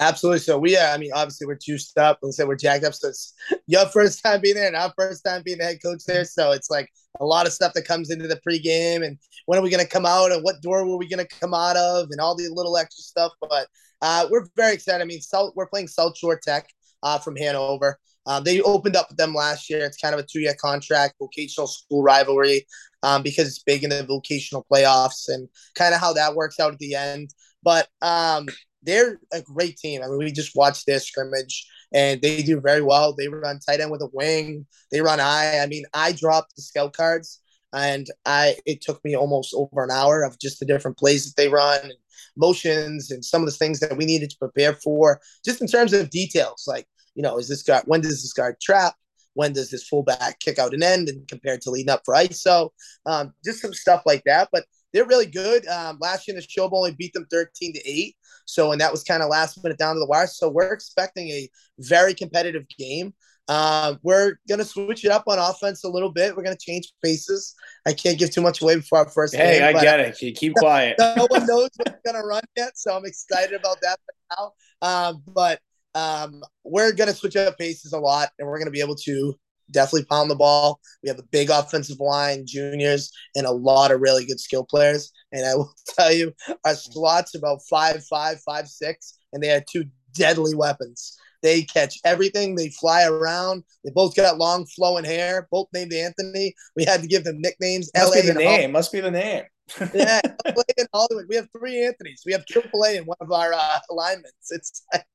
[0.00, 0.38] Absolutely.
[0.38, 2.18] So we, are, I mean, obviously we're juiced up.
[2.22, 2.94] and said we're jacked up.
[2.94, 3.34] So it's
[3.66, 6.24] your first time being there and our first time being the head coach there.
[6.24, 6.88] So it's like
[7.20, 9.90] a lot of stuff that comes into the pregame and when are we going to
[9.90, 12.48] come out and what door were we going to come out of and all the
[12.50, 13.32] little extra stuff.
[13.42, 13.68] But
[14.00, 15.02] uh, we're very excited.
[15.02, 16.66] I mean, South, we're playing South Shore Tech
[17.02, 17.98] uh, from Hanover.
[18.26, 19.84] Um, they opened up with them last year.
[19.84, 22.66] It's kind of a two-year contract, vocational school rivalry,
[23.02, 26.72] um, because it's big in the vocational playoffs and kind of how that works out
[26.72, 27.30] at the end.
[27.62, 28.48] But um,
[28.82, 30.02] they're a great team.
[30.02, 33.14] I mean, we just watched their scrimmage and they do very well.
[33.14, 34.66] They run tight end with a wing.
[34.90, 35.60] They run I.
[35.60, 37.40] I mean, I dropped the scout cards
[37.72, 41.36] and I it took me almost over an hour of just the different plays that
[41.36, 41.92] they run.
[42.36, 45.92] motions and some of the things that we needed to prepare for, just in terms
[45.92, 46.64] of details.
[46.66, 48.94] Like, you know, is this guard, when does this guard trap?
[49.34, 52.70] When does this fullback kick out an end and compared to leading up for ISO?
[53.06, 54.48] Um, just some stuff like that.
[54.52, 55.66] But they're really good.
[55.66, 58.16] Um, last year in the show only beat them 13 to 8.
[58.44, 60.26] So, and that was kind of last minute down to the wire.
[60.26, 63.14] So, we're expecting a very competitive game.
[63.48, 66.36] Uh, we're going to switch it up on offense a little bit.
[66.36, 67.54] We're going to change paces.
[67.86, 69.62] I can't give too much away before our first hey, game.
[69.62, 70.36] Hey, I get it.
[70.36, 70.96] Keep quiet.
[70.98, 72.76] no one knows what's going to run yet.
[72.76, 73.98] So, I'm excited about that
[74.30, 74.52] now.
[74.82, 75.60] Um, but
[75.94, 78.96] um, we're going to switch up paces a lot and we're going to be able
[78.96, 79.34] to
[79.70, 80.80] definitely pound the ball.
[81.02, 85.12] We have a big offensive line, juniors, and a lot of really good skill players.
[85.32, 86.32] And I will tell you,
[86.64, 91.16] our slots about five, five, five, six, and they had two deadly weapons.
[91.42, 92.54] They catch everything.
[92.54, 93.64] They fly around.
[93.84, 95.48] They both got long flowing hair.
[95.50, 96.54] Both named Anthony.
[96.76, 97.90] We had to give them nicknames.
[97.96, 98.72] Must LA be the name.
[98.72, 99.44] Must be the name.
[99.94, 101.26] yeah, and Hollywood.
[101.28, 102.22] We have three Anthony's.
[102.24, 104.50] We have AAA in one of our uh, alignments.
[104.50, 105.06] It's like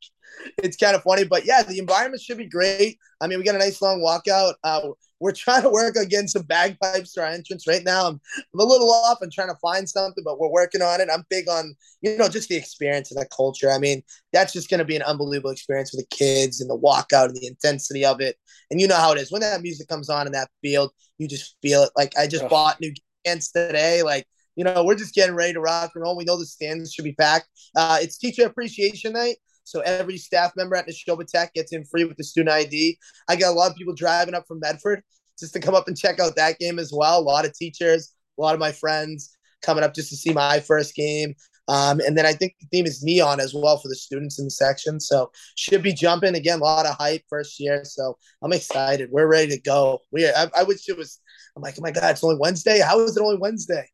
[0.58, 2.98] it's kind of funny, but yeah, the environment should be great.
[3.22, 4.54] I mean, we got a nice long walkout.
[4.64, 4.90] Uh,
[5.20, 8.08] we're trying to work on getting some bagpipes to our entrance right now.
[8.08, 8.20] I'm,
[8.54, 11.08] I'm a little off and trying to find something, but we're working on it.
[11.12, 13.72] I'm big on, you know, just the experience and the culture.
[13.72, 14.04] I mean,
[14.34, 17.36] that's just going to be an unbelievable experience for the kids and the walkout and
[17.36, 18.36] the intensity of it.
[18.70, 21.28] And you know how it is when that music comes on in that field, you
[21.28, 21.92] just feel it.
[21.96, 22.50] Like I just oh.
[22.50, 22.94] bought new
[23.26, 24.04] cans today.
[24.04, 26.18] Like, you know, we're just getting ready to rock and roll.
[26.18, 27.48] We know the stands should be packed.
[27.76, 29.38] Uh, it's teacher appreciation night.
[29.64, 32.98] So every staff member at Nashoba Tech gets in free with the student ID.
[33.28, 35.02] I got a lot of people driving up from Medford
[35.40, 37.20] just to come up and check out that game as well.
[37.20, 40.60] A lot of teachers, a lot of my friends coming up just to see my
[40.60, 41.34] first game.
[41.68, 44.46] Um, and then I think the theme is neon as well for the students in
[44.46, 45.00] the section.
[45.00, 46.60] So should be jumping again.
[46.60, 47.84] A lot of hype first year.
[47.84, 49.10] So I'm excited.
[49.12, 50.02] We're ready to go.
[50.12, 51.20] We I, I wish it was.
[51.56, 52.82] I'm like, oh my god, it's only Wednesday.
[52.82, 53.88] How is it only Wednesday?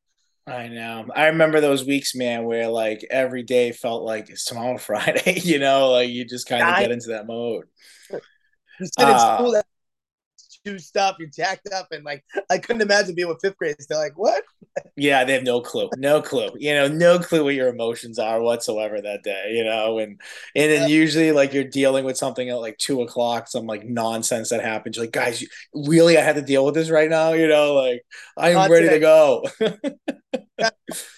[0.51, 1.05] I know.
[1.15, 5.39] I remember those weeks, man, where like every day felt like it's tomorrow Friday.
[5.43, 7.65] you know, like you just kind of get into that mode.
[8.11, 8.19] You
[8.85, 9.61] sit uh, in school,
[10.65, 13.87] juiced up, you're jacked up, and like I couldn't imagine being with fifth graders.
[13.87, 14.43] They're like, "What?"
[14.95, 16.49] Yeah, they have no clue, no clue.
[16.57, 19.53] You know, no clue what your emotions are whatsoever that day.
[19.55, 20.19] You know, and
[20.55, 20.95] and then yeah.
[20.95, 24.95] usually like you're dealing with something at like two o'clock, some like nonsense that happens.
[24.95, 27.33] You're like, guys, you, really, I had to deal with this right now.
[27.33, 28.03] You know, like
[28.37, 28.95] I'm Not ready today.
[28.95, 29.45] to go.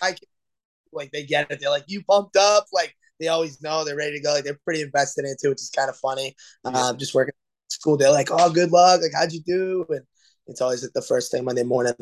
[0.01, 0.15] I
[0.91, 1.59] like they get it.
[1.59, 4.33] They're like, "You pumped up?" Like they always know they're ready to go.
[4.33, 6.35] Like they're pretty invested into it which is kind of funny.
[6.65, 6.71] Yeah.
[6.71, 7.33] Um, just working
[7.73, 9.01] school, they're like, "Oh, good luck!
[9.01, 10.05] Like, how'd you do?" And
[10.47, 11.93] it's always the first thing Monday morning.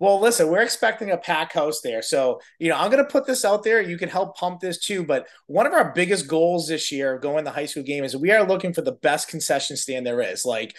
[0.00, 2.02] Well, listen, we're expecting a pack house there.
[2.02, 3.80] So, you know, I'm going to put this out there.
[3.80, 5.04] You can help pump this too.
[5.04, 8.16] But one of our biggest goals this year of going the high school game is
[8.16, 10.44] we are looking for the best concession stand there is.
[10.44, 10.74] Like,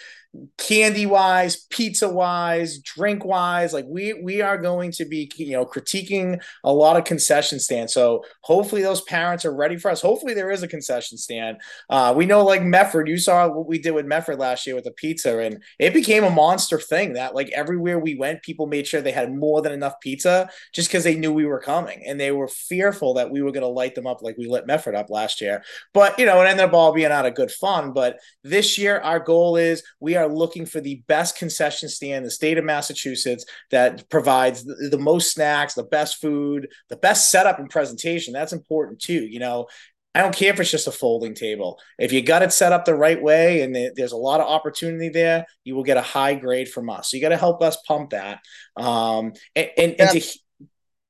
[0.58, 3.72] candy wise, pizza wise, drink wise.
[3.72, 7.92] Like we we are going to be you know critiquing a lot of concession stands.
[7.92, 10.00] So hopefully those parents are ready for us.
[10.00, 11.58] Hopefully there is a concession stand.
[11.88, 14.84] Uh, we know like Medford, You saw what we did with Medford last year with
[14.84, 17.14] the pizza, and it became a monster thing.
[17.14, 20.88] That like everywhere we went, people made sure they had more than enough pizza just
[20.88, 23.68] because they knew we were coming, and they were fearful that we were going to
[23.68, 25.62] light them up like we lit Medford up last year.
[25.94, 27.94] But you know, it ended up all being out of good fun.
[27.94, 32.18] But this year, our goal is we are are looking for the best concession stand
[32.18, 36.96] in the state of Massachusetts that provides the, the most snacks, the best food, the
[36.96, 38.32] best setup and presentation.
[38.32, 39.24] That's important too.
[39.26, 39.66] You know,
[40.16, 41.78] I don't care if it's just a folding table.
[41.98, 45.10] If you got it set up the right way and there's a lot of opportunity
[45.10, 47.10] there, you will get a high grade from us.
[47.10, 48.40] So you got to help us pump that.
[48.78, 50.38] Um, and, and, and to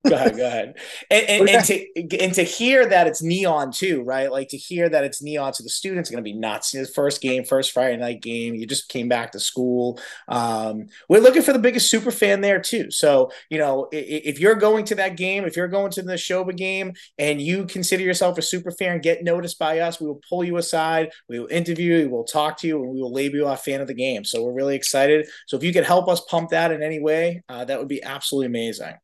[0.09, 0.79] go ahead, go ahead.
[1.11, 4.31] And, and, and, to and to hear that it's neon too, right?
[4.31, 6.73] Like to hear that it's neon to the students, going to be nuts.
[6.73, 8.55] The first game, first Friday night game.
[8.55, 10.01] You just came back to school.
[10.29, 12.91] Um, we're looking for the biggest super fan there too.
[12.91, 16.13] So you know, if, if you're going to that game, if you're going to the
[16.13, 20.01] Nashoba game, and you consider yourself a super fan, get noticed by us.
[20.01, 21.11] We will pull you aside.
[21.29, 22.03] We will interview you.
[22.03, 24.25] We will talk to you, and we will label you a fan of the game.
[24.25, 25.27] So we're really excited.
[25.47, 28.03] So if you could help us pump that in any way, uh, that would be
[28.03, 28.95] absolutely amazing.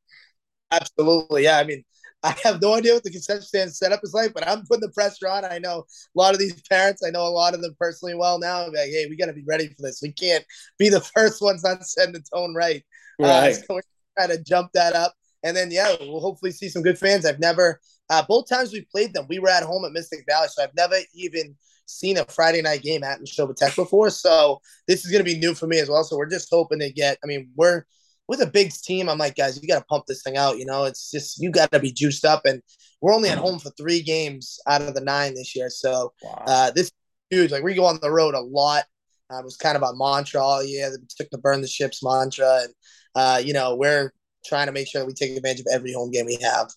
[0.73, 1.45] Absolutely.
[1.45, 1.59] Yeah.
[1.59, 1.85] I mean,
[2.25, 4.93] I have no idea what the concession stand setup is like, but I'm putting the
[4.93, 5.45] pressure on.
[5.45, 8.39] I know a lot of these parents, I know a lot of them personally well
[8.39, 8.63] now.
[8.63, 10.01] I'm like, hey, we got to be ready for this.
[10.03, 10.45] We can't
[10.79, 12.83] be the first ones not setting the tone right.
[13.21, 13.51] Uh, right.
[13.51, 13.81] Uh, so we're
[14.17, 15.15] trying to jump that up.
[15.43, 17.27] And then, yeah, we'll hopefully see some good fans.
[17.27, 20.47] I've never, uh, both times we played them, we were at home at Mystic Valley.
[20.49, 21.57] So I've never even
[21.87, 24.11] seen a Friday night game at Nashoba Tech before.
[24.11, 26.05] So this is going to be new for me as well.
[26.05, 27.85] So we're just hoping to get, I mean, we're,
[28.33, 30.57] with a big team, I'm like, guys, you got to pump this thing out.
[30.57, 32.63] You know, it's just you got to be juiced up, and
[33.03, 35.69] we're only at home for three games out of the nine this year.
[35.69, 36.45] So wow.
[36.47, 36.93] uh, this is
[37.29, 37.53] huge.
[37.53, 38.85] Like we go on the road a lot.
[39.31, 40.91] Uh, it was kind of our mantra all year.
[40.91, 42.75] We took the burn the ships mantra, and
[43.15, 44.15] uh, you know we're
[44.47, 46.71] trying to make sure we take advantage of every home game we have.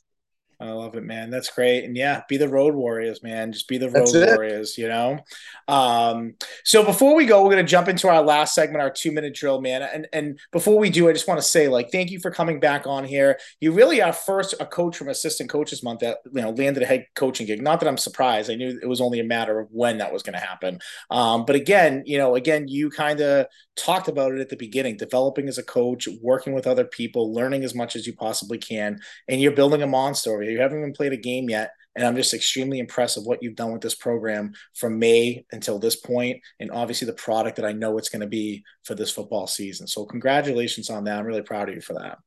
[0.60, 1.30] I love it, man.
[1.30, 1.84] That's great.
[1.84, 3.52] And yeah, be the road warriors, man.
[3.52, 5.20] Just be the road warriors, you know?
[5.68, 9.34] Um, so before we go, we're gonna jump into our last segment, our two minute
[9.34, 9.82] drill, man.
[9.82, 12.60] And and before we do, I just want to say, like, thank you for coming
[12.60, 13.38] back on here.
[13.60, 16.86] You really are first a coach from assistant coaches month that you know landed a
[16.86, 17.62] head coaching gig.
[17.62, 18.50] Not that I'm surprised.
[18.50, 20.80] I knew it was only a matter of when that was gonna happen.
[21.10, 24.98] Um, but again, you know, again, you kind of talked about it at the beginning,
[24.98, 29.00] developing as a coach, working with other people, learning as much as you possibly can,
[29.28, 30.52] and you're building a monster over here.
[30.52, 31.72] You haven't even played a game yet.
[31.98, 35.80] And I'm just extremely impressed of what you've done with this program from May until
[35.80, 39.12] this point, and obviously the product that I know it's going to be for this
[39.12, 39.88] football season.
[39.88, 41.20] So congratulations on that.
[41.20, 42.18] I'm really proud of you for that.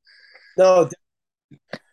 [0.56, 0.88] No,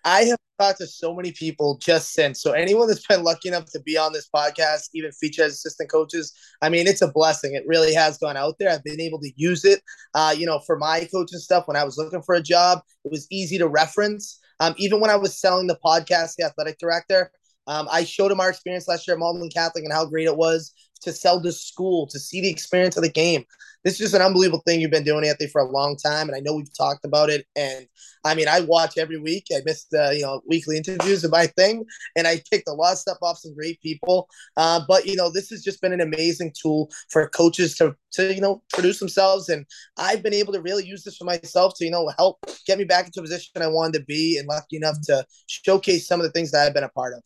[0.05, 2.39] I have talked to so many people just since.
[2.39, 5.89] So anyone that's been lucky enough to be on this podcast, even feature as assistant
[5.89, 6.31] coaches,
[6.61, 7.55] I mean, it's a blessing.
[7.55, 8.69] It really has gone out there.
[8.69, 9.81] I've been able to use it.
[10.13, 13.11] Uh, you know, for my coaching stuff, when I was looking for a job, it
[13.11, 14.39] was easy to reference.
[14.59, 17.31] Um, even when I was selling the podcast, the athletic director,
[17.67, 20.37] um, I showed him our experience last year at Malden Catholic and how great it
[20.37, 20.71] was
[21.01, 23.45] to sell to school, to see the experience of the game.
[23.83, 26.27] This is just an unbelievable thing you've been doing, Anthony, for a long time.
[26.27, 27.45] And I know we've talked about it.
[27.55, 27.87] And
[28.23, 29.45] I mean, I watch every week.
[29.53, 31.85] I missed the you know weekly interviews of my thing,
[32.15, 34.27] and I picked a lot of stuff off some great people.
[34.57, 38.33] Uh, but you know, this has just been an amazing tool for coaches to to
[38.33, 39.65] you know produce themselves, and
[39.97, 42.85] I've been able to really use this for myself to you know help get me
[42.85, 46.25] back into a position I wanted to be, and lucky enough to showcase some of
[46.25, 47.23] the things that I've been a part of.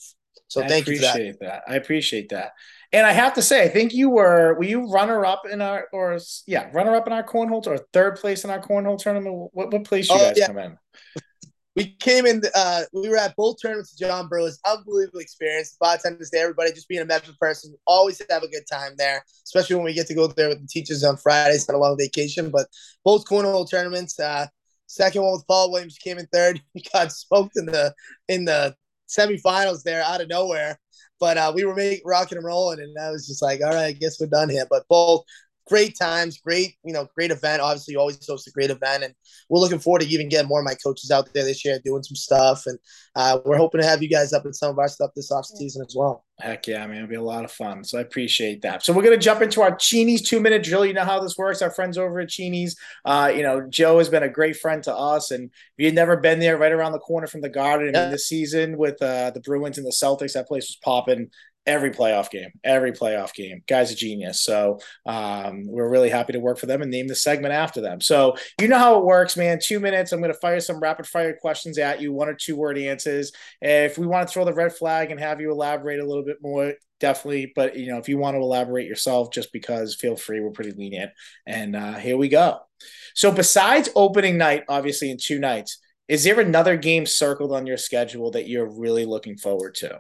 [0.47, 1.39] So I thank you for that.
[1.41, 1.63] that.
[1.67, 2.53] I appreciate that.
[2.91, 5.88] And I have to say, I think you were were you runner up in our
[5.93, 6.17] or
[6.47, 9.49] yeah runner up in our cornhole or third place in our cornhole tournament.
[9.53, 10.47] What what place you oh, guys yeah.
[10.47, 10.77] come in?
[11.75, 12.41] We came in.
[12.55, 13.93] Uh, we were at both tournaments.
[13.93, 15.77] John Burroughs, unbelievable experience.
[15.80, 17.75] Bartenders there, everybody just being a Memphis person.
[17.86, 20.67] Always have a good time there, especially when we get to go there with the
[20.67, 22.49] teachers on Fridays on a long vacation.
[22.49, 22.67] But
[23.05, 24.19] both cornhole tournaments.
[24.19, 24.47] Uh,
[24.88, 26.59] second one with Paul Williams came in third.
[26.73, 27.93] He got smoked in the
[28.27, 28.75] in the
[29.10, 30.80] semifinals there out of nowhere.
[31.20, 33.88] But uh, we were making rocking and rolling, and I was just like, all right,
[33.88, 34.66] I guess we're done here.
[34.70, 35.26] But both
[35.70, 37.61] great times, great, you know, great event.
[37.61, 39.13] Obviously, always host a great event, and
[39.49, 42.03] we're looking forward to even getting more of my coaches out there this year doing
[42.03, 42.65] some stuff.
[42.65, 42.78] And
[43.15, 45.45] uh, we're hoping to have you guys up in some of our stuff this off
[45.45, 46.26] season as well.
[46.39, 46.97] Heck yeah, man.
[46.97, 47.84] It'll be a lot of fun.
[47.84, 48.84] So I appreciate that.
[48.84, 50.86] So we're going to jump into our Cheney's two minute drill.
[50.86, 51.61] You know how this works.
[51.61, 54.95] Our friends over at Cheney's, uh, you know, Joe has been a great friend to
[54.95, 55.32] us.
[55.32, 58.09] And if you've never been there, right around the corner from the garden, yeah.
[58.09, 61.30] this season with uh, the Bruins and the Celtics, that place was popping
[61.66, 63.62] every playoff game, every playoff game.
[63.68, 64.41] Guy's a genius.
[64.41, 68.01] So um, we're really happy to work for them and name the segment after them.
[68.01, 69.60] So you know how it works, man.
[69.62, 70.12] Two minutes.
[70.12, 73.32] I'm going to fire some rapid fire questions at you, one or two word answers.
[73.62, 76.38] If we want to throw the red flag and have you elaborate a little bit
[76.41, 77.51] more, definitely.
[77.55, 80.39] But you know, if you want to elaborate yourself, just because, feel free.
[80.39, 81.12] We're pretty lenient.
[81.45, 82.60] And uh, here we go.
[83.14, 87.78] So besides opening night, obviously in two nights, is there another game circled on your
[87.78, 89.99] schedule that you're really looking forward to?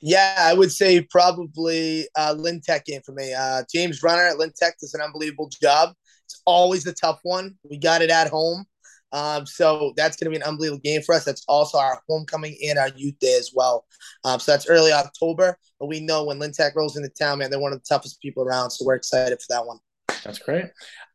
[0.00, 3.32] Yeah, I would say probably uh, Lynn Tech game for me.
[3.32, 5.94] Uh, James Runner at Lynn Tech does an unbelievable job.
[6.24, 7.56] It's always a tough one.
[7.68, 8.64] We got it at home.
[9.12, 11.24] Um, so that's going to be an unbelievable game for us.
[11.24, 13.86] That's also our homecoming and our youth day as well.
[14.24, 15.56] Um, so that's early October.
[15.80, 18.20] But we know when Lynn Tech rolls into town, man, they're one of the toughest
[18.20, 18.70] people around.
[18.70, 19.78] So we're excited for that one.
[20.24, 20.66] That's great.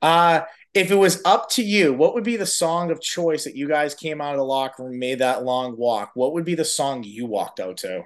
[0.02, 0.42] Uh,
[0.74, 3.68] if it was up to you, what would be the song of choice that you
[3.68, 6.12] guys came out of the locker room, made that long walk?
[6.14, 8.04] What would be the song you walked out to?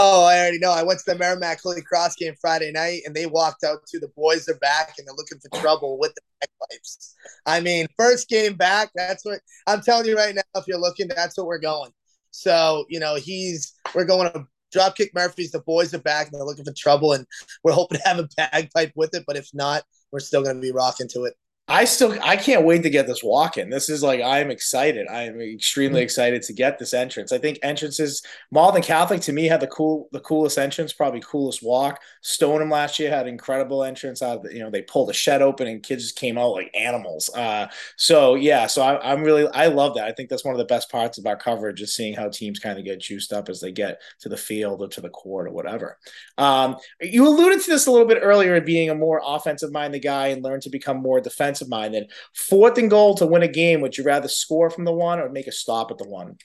[0.00, 0.70] Oh, I already know.
[0.70, 3.98] I went to the Merrimack Holy Cross game Friday night, and they walked out to
[3.98, 7.16] the boys are back, and they're looking for trouble with the bagpipes.
[7.46, 8.90] I mean, first game back.
[8.94, 10.42] That's what I'm telling you right now.
[10.54, 11.90] If you're looking, that's what we're going.
[12.30, 15.50] So you know, he's we're going to Dropkick Murphys.
[15.50, 17.26] The boys are back, and they're looking for trouble, and
[17.64, 19.24] we're hoping to have a bagpipe with it.
[19.26, 19.82] But if not,
[20.12, 21.34] we're still going to be rocking to it.
[21.70, 23.68] I still I can't wait to get this walk in.
[23.68, 25.06] This is like I'm excited.
[25.06, 26.04] I am extremely mm-hmm.
[26.04, 27.30] excited to get this entrance.
[27.30, 31.62] I think entrances Malden Catholic to me had the cool the coolest entrance, probably coolest
[31.62, 32.00] walk.
[32.22, 34.22] Stoneham last year had incredible entrance.
[34.22, 36.74] Out the, you know they pulled the shed open and kids just came out like
[36.74, 37.28] animals.
[37.34, 37.66] Uh,
[37.96, 40.04] so yeah, so I, am really I love that.
[40.04, 42.58] I think that's one of the best parts of our coverage is seeing how teams
[42.58, 45.46] kind of get juiced up as they get to the field or to the court
[45.46, 45.98] or whatever.
[46.38, 50.28] Um, you alluded to this a little bit earlier, being a more offensive minded guy
[50.28, 52.10] and learn to become more defensive defensive minded.
[52.34, 55.28] Fourth and goal to win a game, would you rather score from the one or
[55.28, 56.36] make a stop at the one?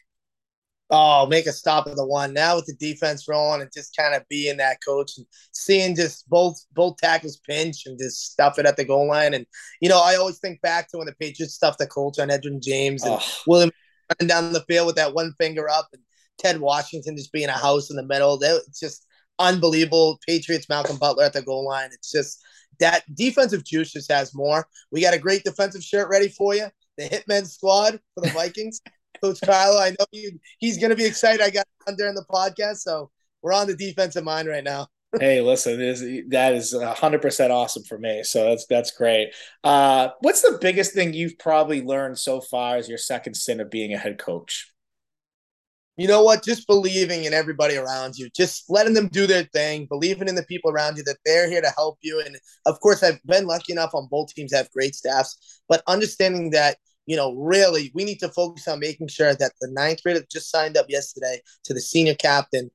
[0.89, 2.33] Oh, make a stop at the one.
[2.33, 6.29] Now with the defense rolling and just kind of being that coach and seeing just
[6.29, 9.33] both both tackles pinch and just stuff it at the goal line.
[9.33, 9.45] And
[9.81, 12.61] you know, I always think back to when the Patriots stuffed the Colts on Edgerrin
[12.61, 13.41] James and oh.
[13.47, 13.71] William
[14.09, 16.03] running down the field with that one finger up and
[16.37, 18.37] Ted Washington just being a house in the middle.
[18.37, 19.07] That it's just
[19.39, 20.19] unbelievable.
[20.27, 21.89] Patriots Malcolm Butler at the goal line.
[21.91, 22.43] It's just
[22.83, 24.67] that defensive juice just has more.
[24.91, 26.67] We got a great defensive shirt ready for you.
[26.97, 28.81] The Hitmen squad for the Vikings.
[29.21, 29.79] Coach Kylo.
[29.79, 31.41] I know you, he's going to be excited.
[31.41, 33.09] I got on during the podcast, so
[33.41, 34.87] we're on the defensive mind right now.
[35.19, 38.23] hey, listen, is that is hundred percent awesome for me.
[38.23, 39.29] So that's that's great.
[39.63, 43.69] Uh, what's the biggest thing you've probably learned so far as your second stint of
[43.69, 44.72] being a head coach?
[45.95, 46.43] You know what?
[46.43, 50.43] Just believing in everybody around you, just letting them do their thing, believing in the
[50.43, 52.19] people around you that they're here to help you.
[52.25, 56.49] And of course, I've been lucky enough on both teams have great staffs, but understanding
[56.51, 60.23] that you know, really, we need to focus on making sure that the ninth grader
[60.31, 62.71] just signed up yesterday to the senior captain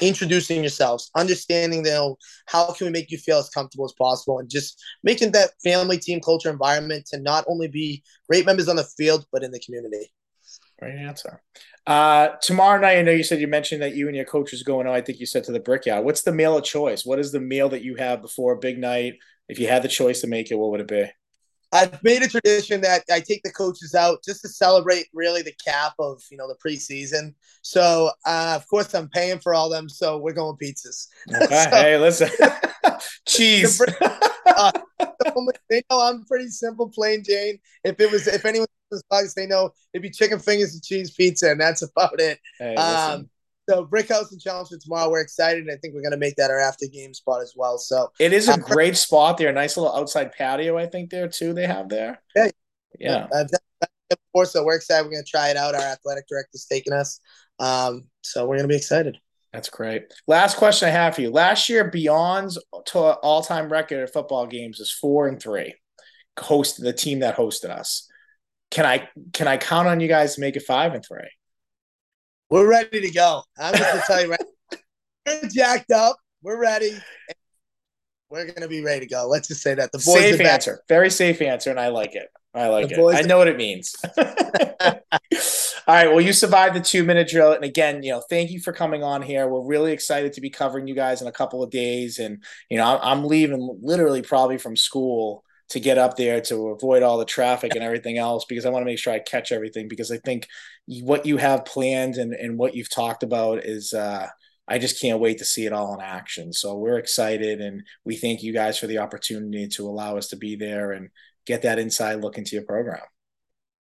[0.00, 2.16] introducing yourselves, understanding you know
[2.46, 5.98] how can we make you feel as comfortable as possible, and just making that family
[5.98, 9.60] team culture environment to not only be great members on the field but in the
[9.60, 10.12] community.
[10.80, 11.42] Great answer.
[11.86, 14.86] Uh, tomorrow night, I know you said you mentioned that you and your coach going
[14.86, 14.94] on.
[14.94, 16.04] I think you said to the Brickyard.
[16.04, 17.04] What's the meal of choice?
[17.04, 19.14] What is the meal that you have before a big night?
[19.48, 21.06] If you had the choice to make it, what would it be?
[21.72, 25.54] I've made a tradition that I take the coaches out just to celebrate really the
[25.64, 27.34] cap of you know the preseason.
[27.62, 29.88] So uh, of course I'm paying for all them.
[29.88, 31.08] So we're going pizzas.
[31.42, 31.46] Okay.
[31.46, 32.30] so, hey, listen,
[33.28, 33.80] cheese.
[34.46, 34.72] Uh,
[35.70, 37.58] they know I'm pretty simple, plain Jane.
[37.84, 41.10] If it was, if anyone was podcast, they know it'd be chicken fingers and cheese
[41.12, 42.38] pizza, and that's about it.
[42.58, 43.28] Hey, um,
[43.68, 45.10] so Brick House and Challenge for tomorrow.
[45.10, 45.68] We're excited.
[45.70, 47.78] I think we're going to make that our after game spot as well.
[47.78, 49.48] So it is a uh, great spot there.
[49.48, 51.52] A nice little outside patio, I think there too.
[51.52, 52.20] They have there.
[52.34, 52.50] Yeah,
[52.98, 53.28] yeah.
[54.08, 55.04] before, so we're excited.
[55.04, 55.74] We're going to try it out.
[55.74, 57.20] Our athletic director's taking us.
[57.60, 59.18] Um, so we're going to be excited.
[59.52, 60.12] That's great.
[60.26, 61.30] Last question I have for you.
[61.30, 65.74] Last year, Beyond's all-time record of football games is four and three.
[66.38, 68.08] Host the team that hosted us.
[68.70, 71.28] Can I can I count on you guys to make it five and three?
[72.48, 73.42] We're ready to go.
[73.58, 74.40] I'm just gonna tell you right.
[75.26, 76.16] We're jacked up.
[76.42, 76.96] We're ready.
[78.30, 79.26] We're gonna be ready to go.
[79.28, 80.22] Let's just say that the boys.
[80.22, 80.80] Safe answer.
[80.88, 82.28] Very safe answer, and I like it.
[82.54, 83.16] I like the it.
[83.16, 83.94] I know what it means.
[85.90, 86.08] All right.
[86.08, 87.50] Well, you survived the two minute drill.
[87.50, 89.48] And again, you know, thank you for coming on here.
[89.48, 92.20] We're really excited to be covering you guys in a couple of days.
[92.20, 97.02] And, you know, I'm leaving literally probably from school to get up there to avoid
[97.02, 99.88] all the traffic and everything else because I want to make sure I catch everything
[99.88, 100.46] because I think
[100.86, 104.28] what you have planned and, and what you've talked about is uh,
[104.68, 106.52] I just can't wait to see it all in action.
[106.52, 110.36] So we're excited and we thank you guys for the opportunity to allow us to
[110.36, 111.08] be there and
[111.46, 113.00] get that inside look into your program.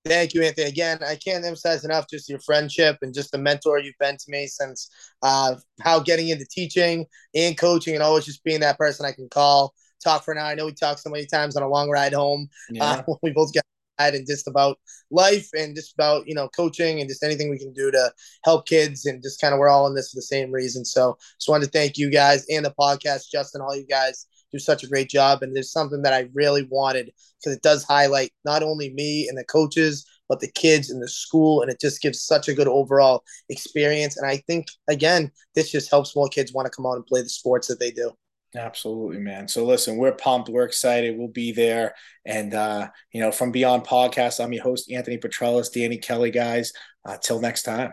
[0.05, 0.69] Thank you, Anthony.
[0.69, 4.25] Again, I can't emphasize enough just your friendship and just the mentor you've been to
[4.29, 4.91] me since
[5.23, 9.29] uh, how getting into teaching and coaching and always just being that person I can
[9.31, 10.45] call talk for now.
[10.45, 12.49] I know we talked so many times on a long ride home.
[12.71, 13.03] Yeah.
[13.09, 13.65] Uh, we both get
[13.99, 14.79] got and just about
[15.11, 18.13] life and just about you know coaching and just anything we can do to
[18.45, 20.85] help kids and just kind of we're all in this for the same reason.
[20.85, 24.59] So just wanted to thank you guys and the podcast, Justin, all you guys do
[24.59, 25.43] such a great job.
[25.43, 29.37] And there's something that I really wanted because it does highlight not only me and
[29.37, 31.61] the coaches, but the kids in the school.
[31.61, 34.17] And it just gives such a good overall experience.
[34.17, 37.21] And I think, again, this just helps more kids want to come out and play
[37.21, 38.13] the sports that they do.
[38.57, 39.49] Absolutely, man.
[39.49, 40.49] So listen, we're pumped.
[40.49, 41.19] We're excited.
[41.19, 41.95] We'll be there.
[42.25, 46.73] And, uh, you know, from Beyond Podcast, I'm your host, Anthony Petrellis, Danny Kelly, guys.
[47.07, 47.93] Uh, till next time.